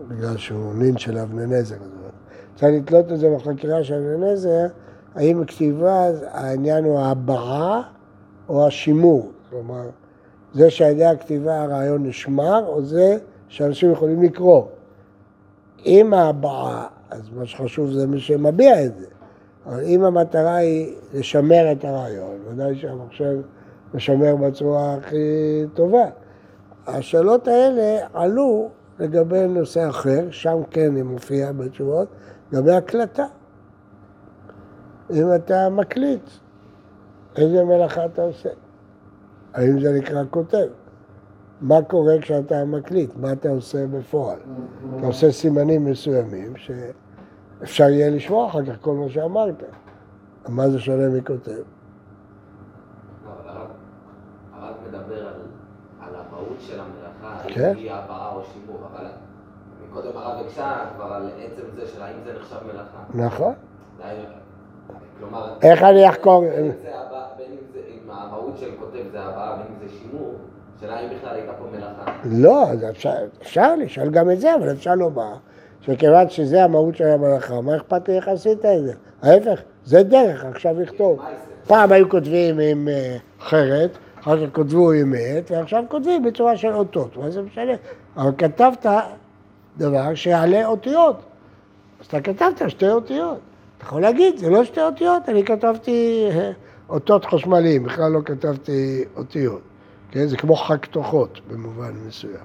בגלל 0.09 0.37
שהוא 0.37 0.75
נין 0.75 0.97
של 0.97 1.19
אבננזר, 1.19 1.77
רצה 2.55 2.71
לתלות 2.71 3.13
את 3.13 3.19
זה 3.19 3.37
בחקירה 3.37 3.85
של 3.85 3.95
אבננזר, 3.95 4.67
האם 5.15 5.45
כתיבה, 5.45 6.07
העניין 6.31 6.85
הוא 6.85 6.99
ההבעה 6.99 7.83
או 8.49 8.67
השימור, 8.67 9.31
כלומר, 9.51 9.89
זה 10.55 10.71
שעל 10.71 10.91
ידי 10.91 11.05
הכתיבה 11.05 11.63
הרעיון 11.63 12.07
נשמר, 12.07 12.65
או 12.67 12.83
זה 12.83 13.19
שאנשים 13.49 13.93
יכולים 13.93 14.23
לקרוא. 14.23 14.63
אם 15.87 16.15
ההבעה 16.15 16.87
אז 17.11 17.31
מה 17.37 17.47
שחשוב 17.47 17.91
זה 17.91 18.07
מי 18.07 18.21
שמביע 18.21 18.85
את 18.85 18.99
זה. 18.99 19.07
אבל 19.67 19.85
אם 19.85 20.05
המטרה 20.05 20.55
היא 20.55 20.95
לשמר 21.15 21.73
את 21.73 21.85
הרעיון, 21.85 22.37
ודאי 22.49 22.77
שהמחשב 22.77 23.41
משמר 23.95 24.37
בצורה 24.37 24.95
הכי 24.95 25.17
טובה. 25.75 26.05
השאלות 26.87 27.49
האלה 27.49 28.07
עלו 28.15 28.69
לגבי 28.99 29.47
נושא 29.47 29.89
אחר, 29.89 30.31
שם 30.31 30.59
כן 30.71 30.97
היא 30.97 31.05
מופיעה 31.05 31.53
בתשובות, 31.53 32.09
לגבי 32.53 32.73
הקלטה. 32.73 33.27
אם 35.11 35.35
אתה 35.35 35.69
מקליט, 35.69 36.31
איזה 37.37 37.65
מלאכה 37.65 38.05
אתה 38.05 38.23
עושה? 38.23 38.49
האם 39.55 39.81
זה 39.81 39.93
נקרא 39.99 40.23
כותב? 40.31 40.67
מה 41.61 41.83
קורה 41.83 42.15
כשאתה 42.21 42.65
מקליט? 42.65 43.11
מה 43.17 43.33
אתה 43.33 43.49
עושה 43.49 43.87
בפועל? 43.87 44.39
אתה 44.99 45.07
עושה 45.07 45.33
סימנים 45.33 45.85
מסוימים 45.85 46.57
ש... 46.57 46.71
אפשר 47.63 47.89
יהיה 47.89 48.11
לשמוע 48.11 48.47
אחר 48.49 48.65
כך 48.65 48.81
כל 48.81 48.95
מה 48.95 49.09
שאמרת. 49.09 49.63
מה 50.49 50.71
זה 50.71 50.79
שונה 50.81 51.09
מכותב? 51.09 51.63
כן. 57.49 57.73
היא 57.77 57.93
הבעה 57.93 58.35
או 58.35 58.41
שימור, 58.45 58.79
אבל 58.93 59.07
מקודם 59.89 60.17
הרב 60.17 60.45
הקשה 60.47 60.85
כבר 60.97 61.05
על 61.05 61.31
עצם 61.39 61.63
זה 61.75 61.87
של 61.87 62.03
האם 62.03 62.17
זה 62.25 62.33
נחשב 62.39 62.57
מלאכה. 62.67 62.99
נכון. 63.27 63.55
כלומר, 65.19 65.55
איך 65.63 65.83
אני 65.83 66.09
אחקור? 66.09 66.41
בין 66.41 66.65
אם 66.65 66.71
זה 66.83 67.01
הבעה- 67.01 67.27
בין 67.39 67.51
אם 67.53 67.73
זה, 67.73 67.81
אם 67.89 68.11
המהות 68.11 68.57
של 69.23 69.29
כותב 69.29 69.35
זה 69.35 69.41
הבעה, 69.41 69.57
בין 69.57 69.67
אם 69.67 69.89
זה 69.89 69.95
שימור, 69.99 70.35
השאלה 70.77 71.01
אם 71.01 71.09
בכלל 71.17 71.35
הייתה 71.35 71.53
פה 71.53 71.65
מלאכה. 71.73 72.13
לא, 72.25 72.67
אפשר, 72.91 73.15
אפשר 73.43 73.77
לשאול 73.77 74.11
גם 74.11 74.31
את 74.31 74.41
זה, 74.41 74.55
אבל 74.55 74.73
אפשר 74.73 74.95
לומר 74.95 75.35
שכיוון 75.81 76.29
שזה 76.29 76.65
המהות 76.65 76.97
של 76.97 77.07
המלאכה, 77.07 77.61
מה 77.61 77.77
אכפת 77.77 78.09
לי 78.09 78.17
איך 78.17 78.29
עשית 78.29 78.65
את 78.65 78.85
זה? 78.85 78.93
ההפך, 79.23 79.63
זה 79.85 80.03
דרך, 80.03 80.45
עכשיו 80.45 80.81
לכתוב. 80.81 81.23
פעם 81.67 81.93
היו 81.93 82.09
כותבים 82.09 82.59
עם 82.59 82.89
אה, 82.89 83.17
חרת, 83.41 83.99
אחר 84.21 84.47
כך 84.47 84.55
כותבו 84.55 84.93
עם 84.93 85.15
עט, 85.19 85.51
ועכשיו 85.51 85.85
כותבים 85.89 86.23
בצורה 86.23 86.57
של 86.57 86.75
אותות, 86.75 87.17
מה 87.17 87.31
זה 87.31 87.43
משנה? 87.43 87.73
אבל 88.17 88.31
כתבת 88.39 88.87
דבר 89.77 90.15
שיעלה 90.15 90.67
אותיות. 90.67 91.17
אז 92.01 92.07
אתה 92.07 92.21
כתבת 92.21 92.71
שתי 92.71 92.89
אותיות. 92.89 93.39
אתה 93.79 93.87
יכול 93.87 94.03
להגיד, 94.03 94.37
זה 94.37 94.51
לא 94.51 94.65
שתי 94.65 94.81
אותיות, 94.81 95.29
אני 95.29 95.45
כתבתי 95.45 96.29
אה, 96.31 96.51
אותות 96.93 97.25
חשמליים, 97.25 97.83
בכלל 97.83 98.13
לא 98.13 98.21
כתבתי 98.25 99.05
אותיות. 99.17 99.61
כן? 100.11 100.27
זה 100.27 100.37
כמו 100.37 100.57
חג 100.57 100.77
תוכות 100.91 101.41
במובן 101.51 101.93
מסוים. 102.07 102.45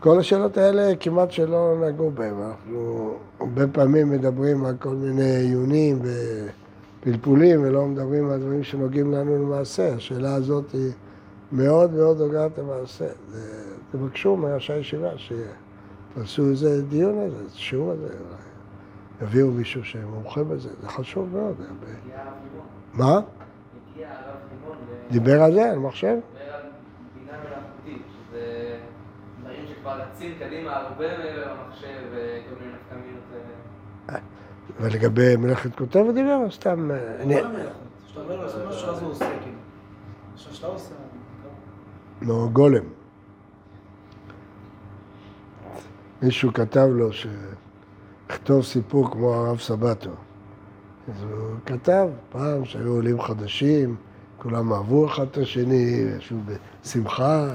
כל 0.00 0.18
השאלות 0.18 0.56
האלה 0.56 0.96
כמעט 1.00 1.30
שלא 1.30 1.76
נגעו 1.86 2.10
בהן. 2.10 2.34
אנחנו 2.42 3.14
הרבה 3.40 3.66
פעמים 3.66 4.10
מדברים 4.10 4.64
על 4.64 4.74
כל 4.80 4.94
מיני 4.94 5.36
עיונים 5.36 5.98
ופלפולים 7.02 7.62
ולא 7.62 7.86
מדברים 7.86 8.30
על 8.30 8.40
דברים 8.40 8.62
שנוגעים 8.62 9.12
לנו 9.12 9.44
למעשה. 9.44 9.94
השאלה 9.94 10.34
הזאת 10.34 10.72
היא 10.72 10.92
מאוד 11.52 11.92
מאוד 11.92 12.18
נוגעת 12.18 12.58
למעשה. 12.58 13.06
תבקשו 13.92 14.36
מראשי 14.36 14.72
הישיבה 14.72 15.10
שתעשו 15.16 16.48
איזה 16.48 16.82
דיון 16.82 17.18
על 17.18 17.30
זה, 17.30 17.36
איזה 17.36 17.58
שיעור 17.58 17.90
על 17.90 17.96
זה. 17.96 18.06
אולי 18.06 18.53
יביאו 19.22 19.50
מישהו 19.50 19.84
שמומחה 19.84 20.44
בזה, 20.44 20.70
זה 20.80 20.88
חשוב 20.88 21.28
מאוד. 21.32 21.56
מה? 22.94 23.20
דיבר 25.10 25.42
על 25.42 25.52
זה, 25.52 25.70
על 25.70 25.78
מחשב? 25.78 26.16
מדבר 26.16 26.54
על 26.54 26.62
בינה 27.14 27.38
מלאכותית, 27.38 28.02
שזה 28.10 28.76
דברים 29.40 29.66
שכבר 29.66 30.00
רצים 30.00 30.34
קדימה 30.38 30.76
הרבה 30.76 31.18
מעבר 31.18 31.52
למחשב 31.52 32.00
וכל 32.10 32.60
מיני 32.60 32.72
נפקמינות. 32.72 33.22
אה, 34.10 34.18
ולגבי 34.80 35.36
מלאכת 35.36 35.78
כותב 35.78 35.98
הוא 35.98 36.12
דיבר, 36.12 36.38
או 36.44 36.50
סתם... 36.50 36.90
אה, 36.90 37.24
כל. 37.24 37.48
כשאתה 38.06 38.20
אומר 38.20 38.36
לו 38.36 38.42
לעשות 38.42 38.68
משהו, 38.68 38.88
אז 38.88 39.02
הוא 39.02 39.10
עושה, 39.10 39.30
כאילו. 39.42 39.56
עכשיו 40.34 40.54
שאתה 40.54 40.66
עושה, 40.66 40.94
לא, 42.22 42.48
גולם. 42.52 42.84
מישהו 46.22 46.52
כתב 46.52 46.86
לו 46.90 47.10
שכתוב 48.34 48.62
סיפור 48.62 49.10
כמו 49.10 49.34
הרב 49.34 49.58
סבטו. 49.58 50.10
אז 51.08 51.22
הוא 51.22 51.56
כתב 51.66 52.08
פעם 52.30 52.64
שהיו 52.64 52.92
עולים 52.92 53.22
חדשים, 53.22 53.96
כולם 54.36 54.72
אהבו 54.72 55.06
אחד 55.06 55.26
את 55.30 55.38
השני, 55.38 56.04
ישבו 56.18 56.38
בשמחה. 56.84 57.48